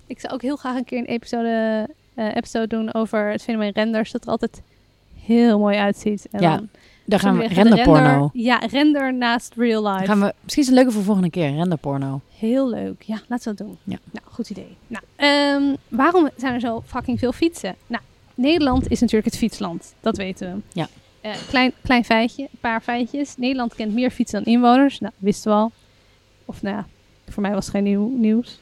[0.08, 3.72] ik zou ook heel graag een keer een episode, eh, episode doen over het fenomeen
[3.72, 4.12] renders.
[4.12, 4.62] Dat er altijd
[5.24, 6.28] heel mooi uitziet.
[6.32, 6.70] En Ja, dan
[7.10, 8.02] Daar gaan we renderporno.
[8.10, 9.98] render- Ja, render naast real life.
[9.98, 12.22] Dan gaan we, misschien is het leuker voor volgende keer, renderporno.
[12.38, 13.02] Heel leuk.
[13.02, 13.78] Ja, laten we dat doen.
[13.84, 13.98] Ja.
[14.12, 14.78] Nou, goed idee.
[14.88, 17.76] Nou, ehm, waarom zijn er zo fucking veel fietsen?
[17.88, 18.02] Nou,
[18.36, 19.94] Nederland is natuurlijk het fietsland.
[20.02, 20.62] Dat weten we.
[20.80, 20.88] Ja.
[21.22, 23.36] Eh, klein, klein feitje, een paar feitjes.
[23.38, 25.00] Nederland kent meer fietsen dan inwoners.
[25.00, 25.72] Nou, wisten we al.
[26.46, 26.86] Of nou ja,
[27.30, 28.60] voor mij was het geen nieuw, nieuws.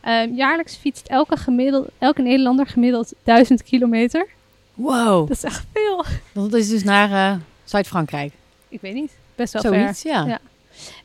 [0.00, 4.26] Ehm, jaarlijks fietst elke, gemiddeld, elke Nederlander gemiddeld 1000 kilometer.
[4.74, 5.28] Wow.
[5.28, 6.04] Dat is echt veel.
[6.32, 8.32] Dat is dus naar eh, Zuid-Frankrijk.
[8.68, 9.12] Ik weet niet.
[9.34, 9.72] Best wel ver.
[9.72, 10.26] Zoiets, ja.
[10.26, 10.40] Ja.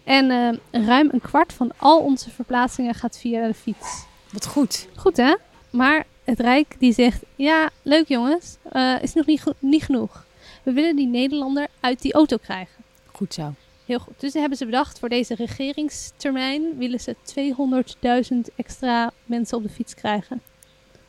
[0.04, 4.06] En ehm, ruim een kwart van al onze verplaatsingen gaat via de fiets.
[4.32, 4.88] Wat goed.
[4.96, 5.36] Goed hè?
[5.70, 10.26] Maar het Rijk die zegt, ja, leuk jongens, eh, is nog niet, niet genoeg.
[10.64, 12.84] We willen die Nederlander uit die auto krijgen.
[13.06, 13.54] Goed zo.
[13.86, 14.20] Heel goed.
[14.20, 19.94] Dus hebben ze bedacht, voor deze regeringstermijn willen ze 200.000 extra mensen op de fiets
[19.94, 20.42] krijgen.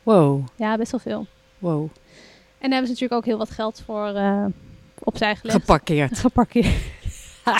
[0.03, 0.47] Wow.
[0.55, 1.27] Ja, best wel veel.
[1.57, 1.81] Wow.
[1.81, 1.89] En
[2.69, 4.45] daar hebben ze natuurlijk ook heel wat geld voor eh,
[5.03, 5.59] opzij gelegd.
[5.59, 6.19] Geparkeerd.
[6.19, 6.73] Geparkeerd.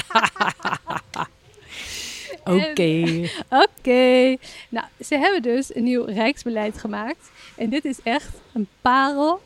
[2.44, 3.28] Oké.
[3.50, 4.36] Oké.
[4.70, 7.32] Nou, ze hebben dus een nieuw rijksbeleid gemaakt.
[7.56, 9.42] En dit is echt een parel.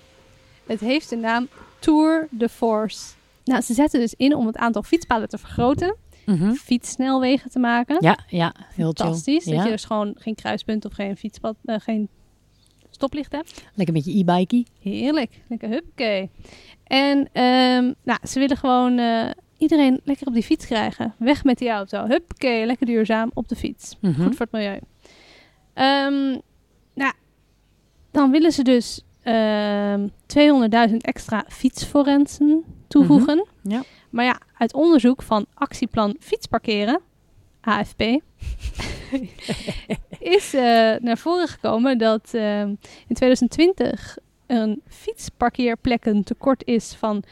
[0.66, 1.48] Het heeft de naam
[1.80, 3.14] Tour de Force.
[3.44, 5.96] Nou, ze zetten dus in om het aantal fietspaden te vergroten.
[6.26, 6.54] Mhm.
[6.54, 7.98] Fietssnelwegen te maken.
[8.00, 8.54] Ja, ja.
[8.58, 9.06] Heel chill.
[9.06, 9.46] Fantastisch.
[9.46, 9.56] Ja.
[9.56, 12.10] Dat je dus gewoon geen kruispunt of geen fietspad, eh, geen
[12.96, 13.64] stoplicht hebt.
[13.74, 14.66] Lekker een beetje e-bikey.
[14.82, 15.32] Heerlijk.
[15.48, 16.30] Lekker huppakee.
[16.84, 21.14] En ehm, nou, ze willen gewoon eh, iedereen lekker op die fiets krijgen.
[21.18, 22.06] Weg met die auto.
[22.08, 23.98] Huppakee, lekker duurzaam op de fiets.
[24.00, 24.24] Mhm.
[24.24, 24.80] Goed voor het milieu.
[25.74, 26.40] Ehm,
[26.94, 27.14] nou,
[28.12, 30.08] dan willen ze dus ehm
[30.90, 33.48] 200.000 extra fietsforensen toevoegen.
[33.62, 33.84] Mhm, ja.
[34.10, 37.00] Maar ja, uit onderzoek van actieplan fietsparkeren,
[37.62, 38.02] AFP,
[40.36, 40.62] is eh,
[41.00, 42.70] naar voren gekomen dat ehm,
[43.08, 47.24] in 2020 een fietsparkeerplekken tekort is van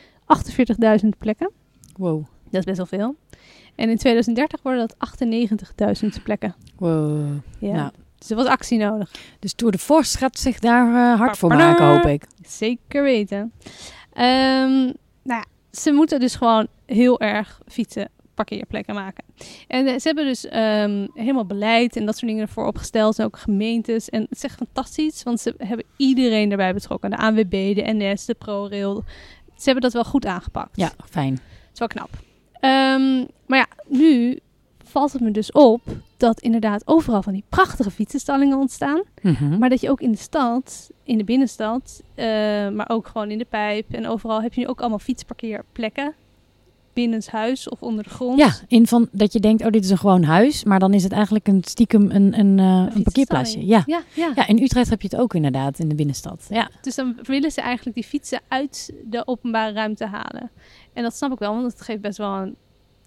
[1.03, 1.51] 48.000 plekken.
[1.97, 2.23] Wow.
[2.49, 3.15] Dat is best wel veel.
[3.75, 5.13] En in 2030 worden dat
[6.17, 6.55] 98.000 plekken.
[6.77, 7.27] wow.
[7.59, 7.71] Ja.
[7.75, 9.11] Nou, Dus er was actie nodig.
[9.39, 12.25] dus Tour de Force gaat zich daar eh, hard voor maken, hoop ik.
[12.47, 13.53] Zeker weten.
[14.13, 14.83] Ehm,
[15.23, 19.23] nou ja, ze moeten dus gewoon heel erg fietsen parkeerplekken maken.
[19.67, 23.19] En eh, ze hebben dus ehm, helemaal beleid en dat soort dingen ervoor opgesteld.
[23.19, 24.09] En ook gemeentes.
[24.09, 27.09] En het is echt fantastisch, want ze hebben iedereen erbij betrokken.
[27.09, 29.03] De ANWB, de NS, de ProRail.
[29.55, 30.77] Ze hebben dat wel goed aangepakt.
[30.77, 31.33] Ja, fijn.
[31.33, 32.09] Dat is wel knap.
[32.53, 34.39] Ehm, maar ja, nu
[34.83, 35.81] valt het me dus op
[36.17, 39.03] dat inderdaad overal van die prachtige fietsenstallingen ontstaan.
[39.21, 39.57] Mhm.
[39.57, 42.25] Maar dat je ook in de stad, in de binnenstad, eh,
[42.69, 46.13] maar ook gewoon in de pijp en overal heb je nu ook allemaal fietsparkeerplekken.
[46.93, 48.39] Binnenshuis of onder de grond.
[48.39, 50.63] Ja, in van dat je denkt, oh, dit is een gewoon huis.
[50.63, 53.65] Maar dan is het eigenlijk een stiekem een, een, eh, een parkeerplaatsje.
[53.65, 53.83] Ja.
[53.85, 54.31] Ja, ja.
[54.35, 56.45] ja, in Utrecht heb je het ook inderdaad, in de binnenstad.
[56.49, 60.51] Ja, Dus dan willen ze eigenlijk die fietsen uit de openbare ruimte halen.
[60.93, 62.55] En dat snap ik wel, want het geeft best wel een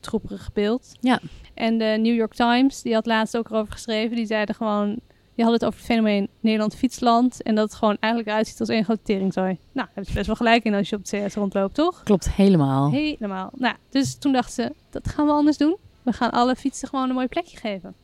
[0.00, 0.92] troeperig beeld.
[1.00, 1.20] Ja.
[1.54, 4.16] En de New York Times, die had laatst ook erover geschreven.
[4.16, 5.00] Die zeiden gewoon,
[5.36, 7.42] die hadden het over het fenomeen Nederland fietsland.
[7.42, 9.58] En dat het gewoon eigenlijk eruit ziet als één grote teringzooi.
[9.72, 12.02] Nou, daar ze best wel gelijk in als je op het CS rondloopt, toch?
[12.02, 12.90] klopt helemaal.
[12.90, 13.50] Helemaal.
[13.54, 15.76] Nou, dus toen dachten ze, dat gaan we anders doen.
[16.02, 17.94] We gaan alle fietsen gewoon een mooi plekje geven.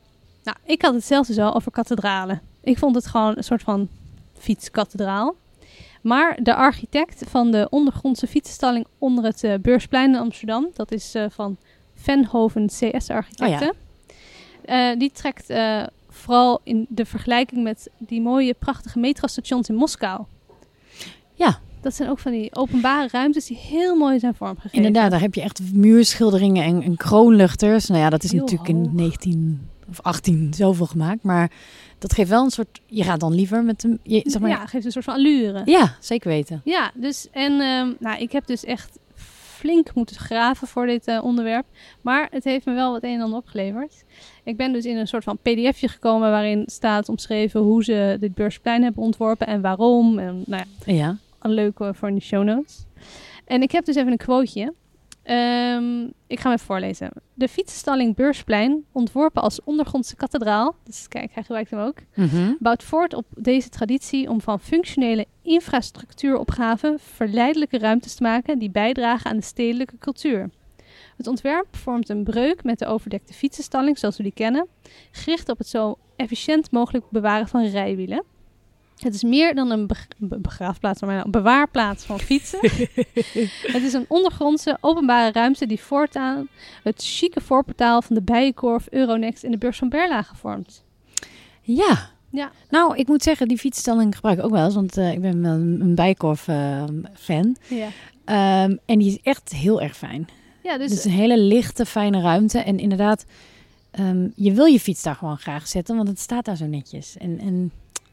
[0.43, 2.41] Nou, ik had hetzelfde zo over kathedralen.
[2.61, 3.89] Ik vond het gewoon een soort van
[4.37, 5.35] fietskathedraal.
[6.01, 11.15] Maar de architect van de ondergrondse fietsenstalling onder het eh, Beursplein in Amsterdam, dat is
[11.15, 11.57] eh, van
[11.95, 13.73] Venhoven CS Architecten,
[14.65, 15.47] Eh, die trekt
[16.23, 20.23] vooral in de vergelijking met die mooie, prachtige metrostations in Moskou.
[21.33, 21.59] Ja.
[21.81, 24.77] Dat zijn ook van die openbare ruimtes die heel mooi zijn vormgegeven.
[24.77, 27.87] Inderdaad, daar heb je echt muurschilderingen en, en kroonluchters.
[27.87, 28.91] Nou ja, dat is Heel natuurlijk in hoog.
[28.91, 31.23] 19 of 18 zoveel gemaakt.
[31.23, 31.51] Maar
[31.97, 32.81] dat geeft wel een soort...
[32.85, 33.87] Je gaat dan liever met.
[34.03, 35.61] Je, zeg maar, ja, geeft een soort van allure.
[35.65, 36.61] ja, zeker weten.
[36.63, 38.99] Ja, dus en ehm, nou, ik heb dus echt
[39.63, 41.65] flink moeten graven voor dit eh, onderwerp.
[42.01, 44.03] Maar het heeft me wel wat een en ander opgeleverd.
[44.43, 48.33] Ik ben dus in een soort van pdfje gekomen waarin staat omschreven hoe ze dit
[48.35, 50.19] beursplein hebben ontworpen en waarom.
[50.19, 51.17] En nou ja, Ja.
[51.39, 52.85] een leuke voor in de show notes.
[53.45, 54.73] En ik heb dus even een quoteje.
[55.23, 57.09] Ehm, ik ga hem even voorlezen.
[57.33, 60.75] De fietsenstalling Beursplein, ontworpen als ondergrondse kathedraal.
[60.83, 62.53] Dus kijk, hij gebruikt hem ook Mhm.
[62.59, 69.29] bouwt voort op deze traditie om van functionele infrastructuuropgaven verleidelijke ruimtes te maken die bijdragen
[69.31, 70.49] aan de stedelijke cultuur.
[71.17, 74.67] Het ontwerp vormt een breuk met de overdekte fietsenstalling zoals we die kennen,
[75.11, 78.23] gericht op het zo efficiënt mogelijk bewaren van rijwielen.
[78.97, 82.59] Het is meer dan een beg- be- begraafplaats, maar een bewaarplaats van fietsen.
[83.73, 86.47] het is een ondergrondse openbare ruimte die voortaan
[86.83, 90.83] het chique voorportaal van de Bijenkorf, Euronext en de beurs van Berlage vormt.
[91.61, 92.11] Ja.
[92.29, 92.51] Ja.
[92.69, 94.75] Nou, ik moet zeggen, die fietsstalling gebruik ik ook wel eens.
[94.75, 97.55] Want eh, ik ben wel een, een Bijenkorf-fan.
[97.67, 97.87] Ja,
[98.25, 100.27] Ehm, en die is echt heel erg fijn.
[100.63, 102.59] Ja dus het is een hele lichte, fijne ruimte.
[102.59, 103.25] En inderdaad,
[103.91, 105.95] ehm, je wil je fiets daar gewoon graag zetten.
[105.95, 107.17] Want het staat daar zo netjes.
[107.17, 107.71] En, en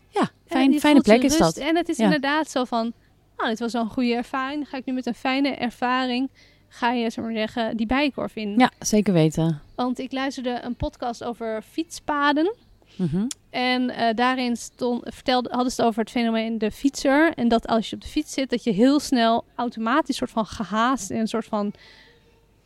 [0.08, 1.56] ja, fijn, En je fijne plek is dat.
[1.56, 2.04] En het is Ja.
[2.04, 2.92] inderdaad zo van,
[3.36, 4.68] nou, dit was wel een goede ervaring.
[4.68, 6.28] Ga ik nu met een fijne ervaring,
[6.68, 8.54] ga je, zeg maar zeggen, die bijenkorf in.
[8.58, 9.60] Ja, zeker weten.
[9.74, 12.54] Want ik luisterde een podcast over fietspaden.
[12.96, 13.26] Mhm.
[13.50, 17.32] En eh, daarin stond, vertelde, hadden ze het over het fenomeen de fietser.
[17.34, 20.46] En dat als je op de fiets zit, dat je heel snel automatisch soort van
[20.46, 21.72] gehaast en een soort van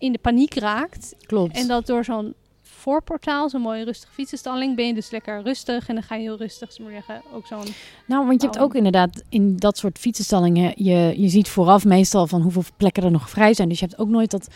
[0.04, 1.14] in de paniek raakt.
[1.26, 1.56] Klopt.
[1.56, 5.88] En dat door zo'n voorportaal, zo'n mooie rustige fietsenstalling, ben je dus lekker rustig.
[5.88, 7.64] En dan ga je heel rustig, maar zeggen, ook zo'n
[8.06, 12.26] Nou, want je hebt ook inderdaad in dat soort fietsenstallingen, je, je ziet vooraf meestal
[12.26, 13.68] van hoeveel plekken er nog vrij zijn.
[13.68, 14.48] Dus je hebt ook nooit dat,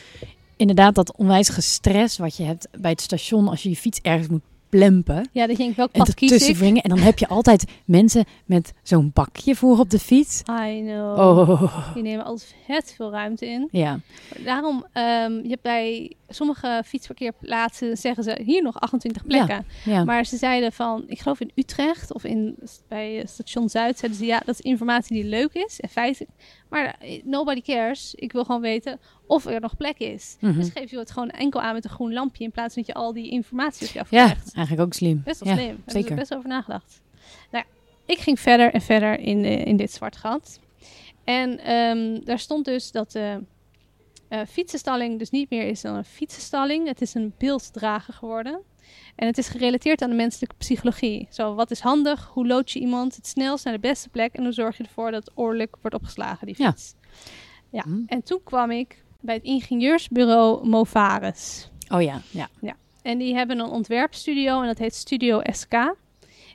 [0.56, 4.28] inderdaad, dat onwijzige stress wat je hebt bij het station als je je fiets ergens
[4.28, 5.28] moet plempen.
[5.32, 6.60] Ja, dat je denkt, welk En pad kies ertussen ik?
[6.60, 6.82] wringen.
[6.82, 10.42] En dan heb je altijd mensen met zo'n bakje voor op de fiets.
[10.70, 11.18] I know.
[11.18, 13.68] Oh, Die nemen altijd vet veel ruimte in.
[13.70, 14.00] ja.
[14.44, 19.66] Daarom, ehm, je hebt bij sommige fietsparkeerplaatsen zeggen ze hier nog 28 plekken.
[19.84, 20.04] ja.
[20.04, 22.56] Maar ze zeiden van, ik geloof in Utrecht of in,
[22.88, 26.30] bij station Zuid, zeiden ze ja, dat is informatie die leuk is en feitelijk.
[26.68, 28.14] Maar nobody cares.
[28.14, 30.36] Ik wil gewoon weten of er nog plek is.
[30.40, 30.54] Mhm.
[30.54, 32.94] Dus geef je het gewoon enkel aan met een groen lampje in plaats van dat
[32.94, 34.54] je al die informatie op je ja, afkrijgt.
[34.54, 35.22] eigenlijk ook slim.
[35.24, 35.82] Best wel ja, slim.
[35.84, 36.16] Daar zeker.
[36.16, 37.00] best over nagedacht.
[37.50, 40.60] Nou ja, ik ging verder en verder in, eh, in dit zwart gat.
[41.24, 43.44] En ehm, daar stond dus dat de
[44.28, 46.86] eh, fietsenstalling dus niet meer is dan een fietsenstalling.
[46.88, 48.60] Het is een beelddrager geworden.
[49.16, 51.26] En het is gerelateerd aan de menselijke psychologie.
[51.30, 52.30] Zo, wat is handig?
[52.32, 54.34] Hoe lood je iemand het snelst naar de beste plek?
[54.34, 56.70] En hoe zorg je ervoor dat het oorlijk wordt opgeslagen, die Ja.
[56.70, 56.94] fiets?
[57.70, 57.82] Ja.
[57.82, 58.02] Hm.
[58.06, 61.70] En toen kwam ik bij het ingenieursbureau Movares.
[61.88, 62.48] Oh ja, ja.
[63.02, 65.94] En die hebben een ontwerpstudio en dat heet Studio SK.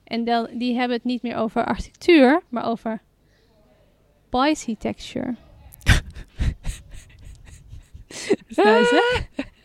[0.03, 3.01] En dan, die hebben het niet meer over architectuur, maar over
[4.29, 5.35] bicytecture.
[8.55, 9.03] Deze.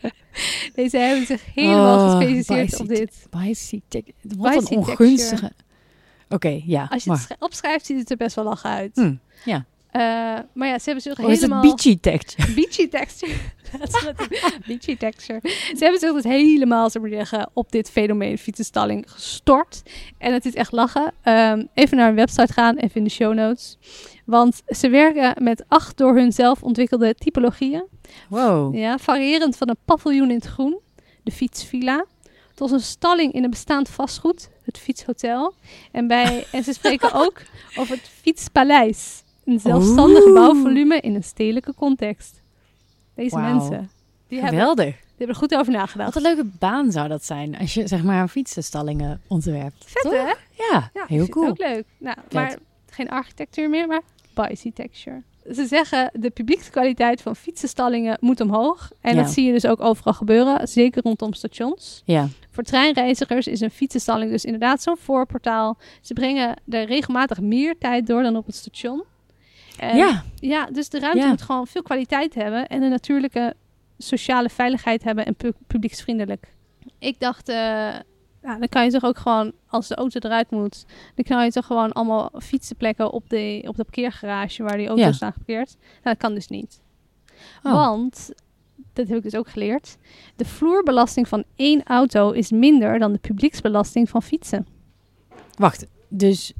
[0.75, 3.27] Deze hebben zich helemaal Oh, gespecialiseerd op dit.
[3.29, 5.51] Bicytec- Wat een ongunstige...
[6.29, 7.19] Oké, ja, Als je maar...
[7.19, 8.91] het sch- opschrijft, ziet het er best wel lachen uit.
[8.95, 9.13] Hm,
[9.45, 9.65] ja.
[9.91, 10.01] Eh,
[10.53, 11.61] maar ja, ze hebben zich Of is het helemaal...
[11.61, 12.53] beachy texture?
[12.61, 13.33] Beachy texture.
[14.67, 15.39] Beachy texture.
[15.43, 19.81] Ze hebben zich dus helemaal, zeg maar zeggen, op dit fenomeen fietsenstalling gestort.
[20.17, 21.13] En het is echt lachen.
[21.21, 23.77] Ehm, even naar hun website gaan, even in de show notes.
[24.25, 27.83] Want ze werken met acht door hun zelf ontwikkelde typologieën.
[28.27, 28.75] Wow.
[28.75, 30.79] Ja, variërend van een paviljoen in het groen,
[31.23, 32.05] de fietsvilla,
[32.55, 35.53] tot een stalling in een bestaand vastgoed, het fietshotel.
[35.91, 37.41] En, bij, en ze spreken ook
[37.75, 40.33] over het fietspaleis, een zelfstandig Oeh.
[40.33, 42.41] bouwvolume in een stedelijke context.
[43.15, 43.89] Deze mensen,
[44.27, 44.85] die hebben, Geweldig.
[44.95, 46.13] die hebben er goed over nagedacht.
[46.13, 49.85] Wat een leuke baan zou dat zijn als je zeg maar fietsenstallingen ontwerpt.
[49.87, 50.13] Vet Toch?
[50.13, 50.33] hè?
[50.71, 51.47] Ja, heel cool.
[51.47, 51.85] ook leuk.
[51.97, 52.57] Nou, maar
[52.89, 54.01] geen architectuur meer, maar
[54.33, 55.21] bicytecture.
[55.53, 58.91] Ze zeggen de publiekskwaliteit van fietsenstallingen moet omhoog.
[59.01, 59.21] En Ja.
[59.21, 62.01] dat zie je dus ook overal gebeuren, zeker rondom stations.
[62.05, 65.77] Ja, Voor treinreizigers is een fietsenstalling dus inderdaad zo'n voorportaal.
[66.01, 69.03] Ze brengen er regelmatig meer tijd door dan op het station.
[69.77, 70.23] En ja.
[70.39, 71.27] ja, dus de ruimte Ja.
[71.29, 73.53] moet gewoon veel kwaliteit hebben en een natuurlijke
[73.97, 76.47] sociale veiligheid hebben en pu- publieksvriendelijk.
[76.99, 77.95] Ik dacht, eh,
[78.43, 80.85] ja, dan kan je toch ook gewoon, als de auto eruit moet,
[81.15, 85.05] dan kan je toch gewoon allemaal fietsenplekken op de, op de parkeergarage waar die auto's
[85.05, 85.11] Ja.
[85.11, 85.75] staan geparkeerd.
[85.79, 86.81] Nou, dat kan dus niet.
[87.63, 87.73] Oh.
[87.73, 88.29] Want,
[88.93, 89.97] dat heb ik dus ook geleerd,
[90.35, 94.67] de vloerbelasting van één auto is minder dan de publieksbelasting van fietsen.
[95.57, 96.53] Wacht, dus...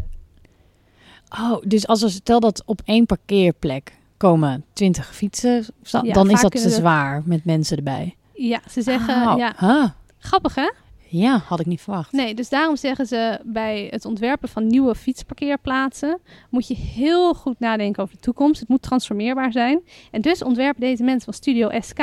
[1.40, 6.42] Oh, dus als we stel dat op één parkeerplek komen 20 fietsen, Ja, dan is
[6.42, 8.16] dat te zwaar met mensen erbij.
[8.34, 9.86] Ja, ze zeggen, Oh, ja, huh.
[10.18, 10.72] grappig hè?
[11.12, 12.12] Ja, had ik niet verwacht.
[12.12, 17.60] Nee, dus daarom zeggen ze bij het ontwerpen van nieuwe fietsparkeerplaatsen moet je heel goed
[17.60, 18.60] nadenken over de toekomst.
[18.60, 19.82] Het moet transformeerbaar zijn.
[20.12, 22.02] En dus ontwerpen deze mensen van Studio SK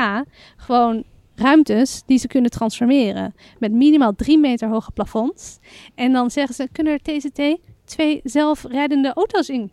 [0.56, 1.04] gewoon
[1.34, 3.34] ruimtes die ze kunnen transformeren.
[3.58, 5.58] Met minimaal drie meter hoge plafonds.
[5.94, 7.42] En dan zeggen ze, kunnen er TCT
[7.84, 9.70] twee zelfrijdende auto's in?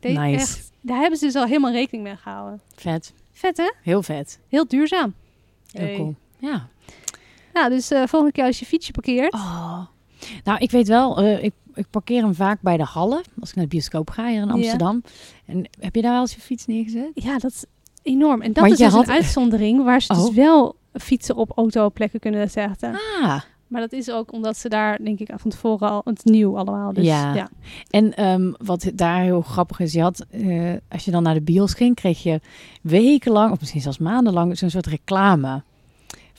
[0.00, 0.34] De- Nice.
[0.40, 2.60] echt, daar hebben ze dus al helemaal rekening mee gehouden.
[2.74, 3.12] Vet.
[3.32, 3.72] Vet hè?
[3.82, 4.38] Heel vet.
[4.48, 5.14] Heel duurzaam.
[5.72, 5.96] Heel Hey.
[5.96, 6.14] cool.
[6.38, 6.68] Ja.
[7.56, 9.32] Nou, dus eh, volgende keer als je fietsje parkeert.
[9.34, 9.78] Oh.
[10.44, 13.22] Nou, ik weet wel, eh, ik, ik parkeer hem vaak bij de Hallen.
[13.40, 14.52] Als ik naar de bioscoop ga hier in Ja.
[14.52, 15.02] Amsterdam.
[15.46, 17.10] En heb je daar wel eens je fiets neergezet?
[17.14, 17.64] Ja, dat is
[18.02, 18.42] enorm.
[18.42, 20.34] En dat is dus had- een uitzondering waar ze dus Oh.
[20.34, 22.98] wel fietsen op autoplekken kunnen zetten.
[23.22, 23.40] Ah.
[23.66, 26.92] Maar dat is ook omdat ze daar, denk ik, van tevoren al het nieuw allemaal.
[26.92, 27.34] Dus, Ja.
[27.34, 27.48] ja.
[27.90, 31.40] En ehm, wat daar heel grappig is, je had, eh, als je dan naar de
[31.42, 32.40] bios ging, kreeg je
[32.82, 35.62] wekenlang, of misschien zelfs maandenlang, zo'n soort reclame.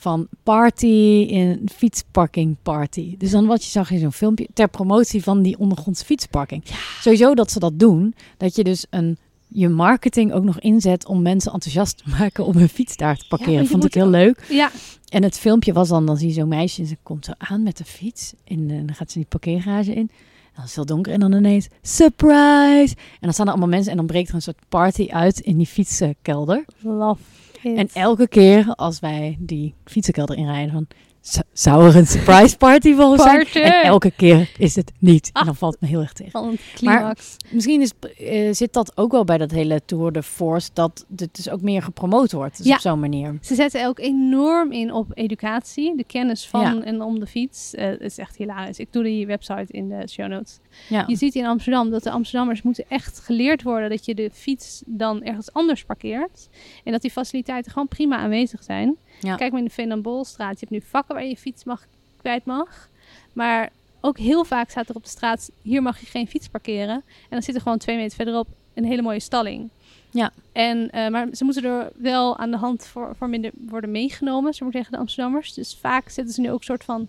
[0.08, 3.16] Van party in fietsparking party.
[3.18, 6.64] Dus dan wat je zag in zo'n filmpje ter promotie van die ondergrondse fietsparking.
[7.02, 11.22] Sowieso dat ze dat doen, dat je dus een je marketing ook nog inzet om
[11.22, 13.68] mensen enthousiast te maken om hun fiets daar te parkeren.
[13.68, 14.46] Vond ik heel leuk.
[14.50, 14.72] Ja,
[15.10, 17.64] En het filmpje was dan, dan zie je zo'n meisje en ze komt zo aan
[17.64, 18.34] met de fiets.
[18.44, 19.98] En dan gaat ze die parkeergarage in.
[19.98, 22.96] En dan is het heel donker en dan ineens, surprise!
[22.96, 25.58] En dan staan er allemaal mensen en dan breekt er een soort party uit in
[25.58, 26.66] die fietsenkelder.
[26.82, 27.22] love
[27.64, 31.07] En elke keer als wij die fietsenkelder inrijden van, "Z-
[31.54, 33.46] zou er een surprise party volgens zijn?
[33.54, 35.26] En elke keer is het niet.
[35.34, 35.46] En Ah.
[35.46, 36.32] dan valt het me heel erg tegen.
[36.32, 37.36] Van een climax.
[37.50, 41.36] Misschien is, eh, zit dat ook wel bij dat hele Tour de Force, dat het
[41.36, 42.58] dus ook meer gepromoot wordt.
[42.58, 42.74] Dus Ja.
[42.76, 43.38] op zo'n manier.
[43.42, 46.82] Ze zetten ook enorm in op educatie, de kennis van Ja.
[46.84, 47.74] en om de fiets.
[47.76, 48.80] Eh, het is echt hilarisch.
[48.80, 50.60] Ik doe die website in de show notes.
[50.90, 51.04] Ja.
[51.08, 54.82] Je ziet in Amsterdam dat de Amsterdammers moeten echt geleerd worden dat je de fiets
[54.86, 56.50] dan ergens anders parkeert.
[56.84, 58.96] En dat die faciliteiten gewoon prima aanwezig zijn.
[59.20, 59.36] Ja.
[59.36, 60.60] Kijk maar in de Veenenbolstraat.
[60.60, 61.86] Je hebt nu vakken waar je fiets mag,
[62.22, 62.90] kwijt mag.
[63.34, 63.70] Maar
[64.02, 66.96] ook heel vaak staat er op de straat, hier mag je geen fiets parkeren.
[66.96, 69.70] En dan zit er gewoon twee meter verderop een hele mooie stalling.
[70.10, 70.32] Ja.
[70.52, 74.54] En, eh, maar ze moeten er wel aan de hand voor, voor minder worden meegenomen,
[74.54, 75.54] zo moet ik zeggen, de Amsterdammers.
[75.54, 77.08] Dus vaak zetten ze nu ook een soort van...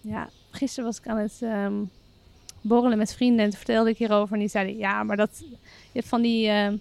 [0.00, 1.74] Ja, gisteren was ik aan het ehm,
[2.60, 4.32] borrelen met vrienden en toen vertelde ik hierover.
[4.34, 5.42] En die zeiden, ja, maar dat...
[5.92, 6.76] Je hebt van die ehm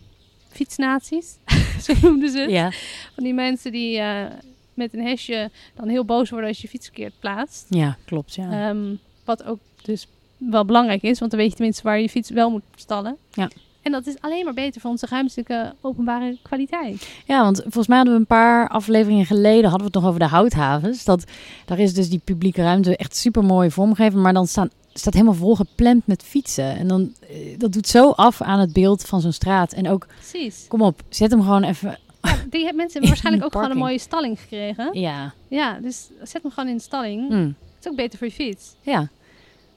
[0.49, 1.37] fietsnaties,
[1.88, 2.49] zo noemden ze het.
[2.49, 2.71] Ja.
[3.15, 4.25] Van die mensen die eh,
[4.73, 7.65] met een hesje dan heel boos worden als je fiets verkeerd plaatst.
[7.69, 8.36] ja, klopt.
[8.36, 8.69] Ja.
[8.69, 10.07] Ehm, wat ook dus
[10.38, 13.17] wel belangrijk is, want dan weet je tenminste waar je je fiets wel moet stallen.
[13.34, 13.49] Ja.
[13.82, 17.09] En dat is alleen maar beter voor onze ruimtelijke openbare kwaliteit.
[17.25, 20.19] Ja, want volgens mij hadden we een paar afleveringen geleden hadden we het nog over
[20.19, 21.03] de houthavens.
[21.03, 21.23] Dat
[21.65, 25.33] daar is dus die publieke ruimte echt super mooi vormgegeven, maar dan staan staat helemaal
[25.33, 26.75] volgepland met fietsen.
[26.75, 29.73] En dan eh, dat doet zo af aan het beeld van zo'n straat.
[29.73, 30.65] En ook, Precies.
[30.67, 31.99] kom op, zet hem gewoon even.
[32.21, 34.99] Ja, die hebben mensen waarschijnlijk ook gewoon een mooie stalling gekregen.
[34.99, 35.33] Ja.
[35.47, 37.29] Ja, dus zet hem gewoon in de stalling.
[37.29, 37.45] Mm.
[37.45, 38.75] Het is ook beter voor je fiets.
[38.81, 39.09] Ja.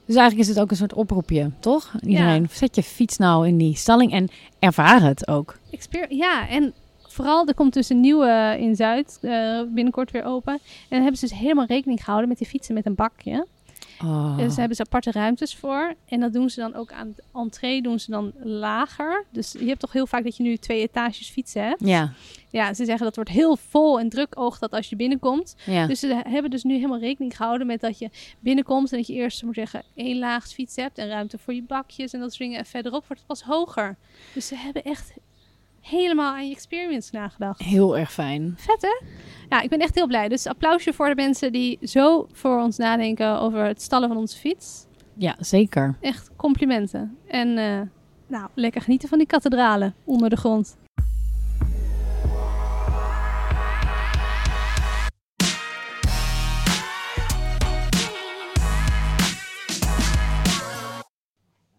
[0.05, 1.91] Dus eigenlijk is het ook een soort oproepje, toch?
[2.01, 5.57] Iedereen, zet je fiets nou in die stalling en ervaar het ook.
[5.71, 6.73] Exper ja, en
[7.07, 10.53] vooral, er komt dus een nieuwe in Zuid eh, binnenkort weer open.
[10.53, 10.59] En
[10.89, 13.47] dan hebben ze dus helemaal rekening gehouden met die fietsen met een bakje.
[14.03, 14.35] Oh.
[14.39, 15.93] En ze hebben ze aparte ruimtes voor.
[16.05, 19.25] En dat doen ze dan ook aan de entree, doen ze dan lager.
[19.31, 21.85] Dus je hebt toch heel vaak dat je nu twee etages fietsen hebt.
[21.85, 22.13] Ja,
[22.49, 25.55] Ja, ze zeggen dat wordt heel vol en druk oog dat als je binnenkomt.
[25.65, 25.87] ja.
[25.87, 29.13] Dus ze hebben dus nu helemaal rekening gehouden met dat je binnenkomt en dat je
[29.13, 32.43] eerst, moet zeggen, één laag fiets hebt en ruimte voor je bakjes en dat soort
[32.43, 32.59] dingen.
[32.59, 33.97] En verderop wordt het pas hoger.
[34.33, 35.13] Dus ze hebben echt
[35.83, 37.61] helemaal aan je experience nagedacht.
[37.61, 38.53] heel erg fijn.
[38.57, 39.05] Vet hè?
[39.49, 40.27] Ja, ik ben echt heel blij.
[40.27, 44.37] Dus applausje voor de mensen die zo voor ons nadenken over het stallen van onze
[44.37, 44.85] fiets.
[45.17, 45.97] Ja, zeker.
[46.01, 47.17] Echt complimenten.
[47.27, 47.81] En eh,
[48.27, 50.77] nou, lekker genieten van die kathedralen onder de grond.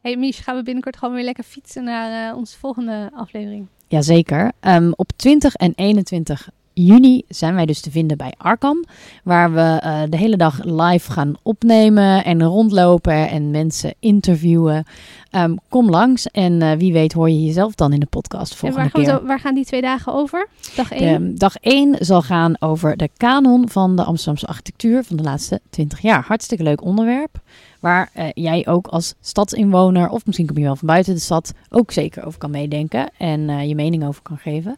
[0.00, 3.68] Hey Mies, gaan we binnenkort gewoon weer lekker fietsen naar eh, onze volgende aflevering?
[3.94, 4.52] Jazeker.
[4.60, 8.84] Ehm op 20 en 21 juni zijn wij dus te vinden bij Arkham.
[9.24, 14.84] Waar we eh, de hele dag live gaan opnemen en rondlopen en mensen interviewen.
[15.30, 18.58] Ehm, kom langs en eh, wie weet hoor je jezelf dan in de podcast En
[18.58, 19.12] volgende waar gaan, keer.
[19.20, 20.48] zo- waar gaan die twee dagen over?
[20.76, 21.32] Dag 1?
[21.32, 25.60] De, dag 1 zal gaan over de kanon van de Amsterdamse architectuur van de laatste
[25.70, 26.24] 20 jaar.
[26.26, 27.40] Hartstikke leuk onderwerp.
[27.84, 31.52] Waar eh, jij ook als stadsinwoner, of misschien kom je wel van buiten de stad,
[31.70, 34.76] ook zeker over kan meedenken en eh, je mening over kan geven.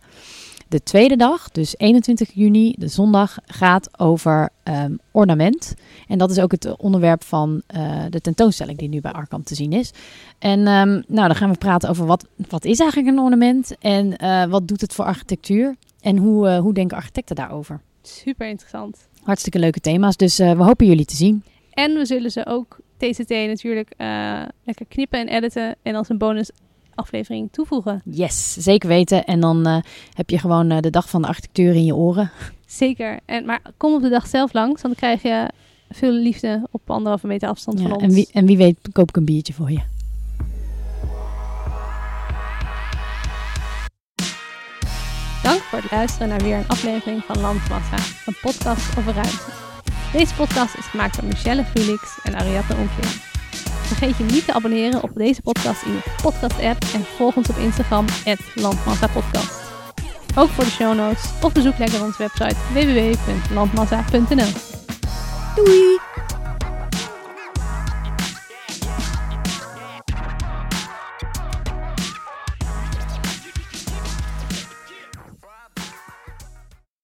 [0.69, 5.75] De tweede dag, dus 21 juni, de zondag, gaat over ehm, ornament.
[6.09, 9.55] En dat is ook het onderwerp van eh, de tentoonstelling die nu bij Arkham te
[9.55, 9.91] zien is.
[10.39, 14.17] En ehm, nou, dan gaan we praten over wat, wat is eigenlijk een ornament en
[14.51, 15.77] wat doet het voor architectuur.
[16.01, 17.81] En hoe, hoe denken architecten daarover?
[18.03, 19.09] Super interessant.
[19.23, 21.43] Hartstikke leuke thema's, dus we hopen jullie te zien.
[21.71, 26.19] En we zullen ze ook TCT natuurlijk eh, lekker knippen en editen en als een
[26.19, 26.51] bonus
[26.95, 28.03] aflevering toevoegen.
[28.05, 29.25] Yes, zeker weten.
[29.25, 29.79] En dan eh,
[30.15, 32.31] heb je gewoon eh, de dag van de architectuur in je oren.
[32.67, 33.19] Zeker.
[33.25, 35.51] En, maar kom op de dag zelf langs, want dan krijg je
[35.91, 38.03] veel liefde op anderhalve meter afstand van ons.
[38.03, 39.81] en, wie, en wie weet koop ik een biertje voor je.
[45.43, 49.76] Dank voor het luisteren naar weer een aflevering van Landmassa, een podcast over ruimte.
[50.13, 53.11] Deze podcast is gemaakt door Michelle Felix en Ariadne Onkeer.
[53.87, 57.57] Vergeet je niet te abonneren op deze podcast in je podcast-app en volg ons op
[57.57, 58.05] Instagram,
[58.55, 59.65] Landmassa-podcast.
[60.37, 64.53] Ook voor de show notes of bezoek lekker onze website www.landmassa.nl.
[65.55, 66.16] Doei!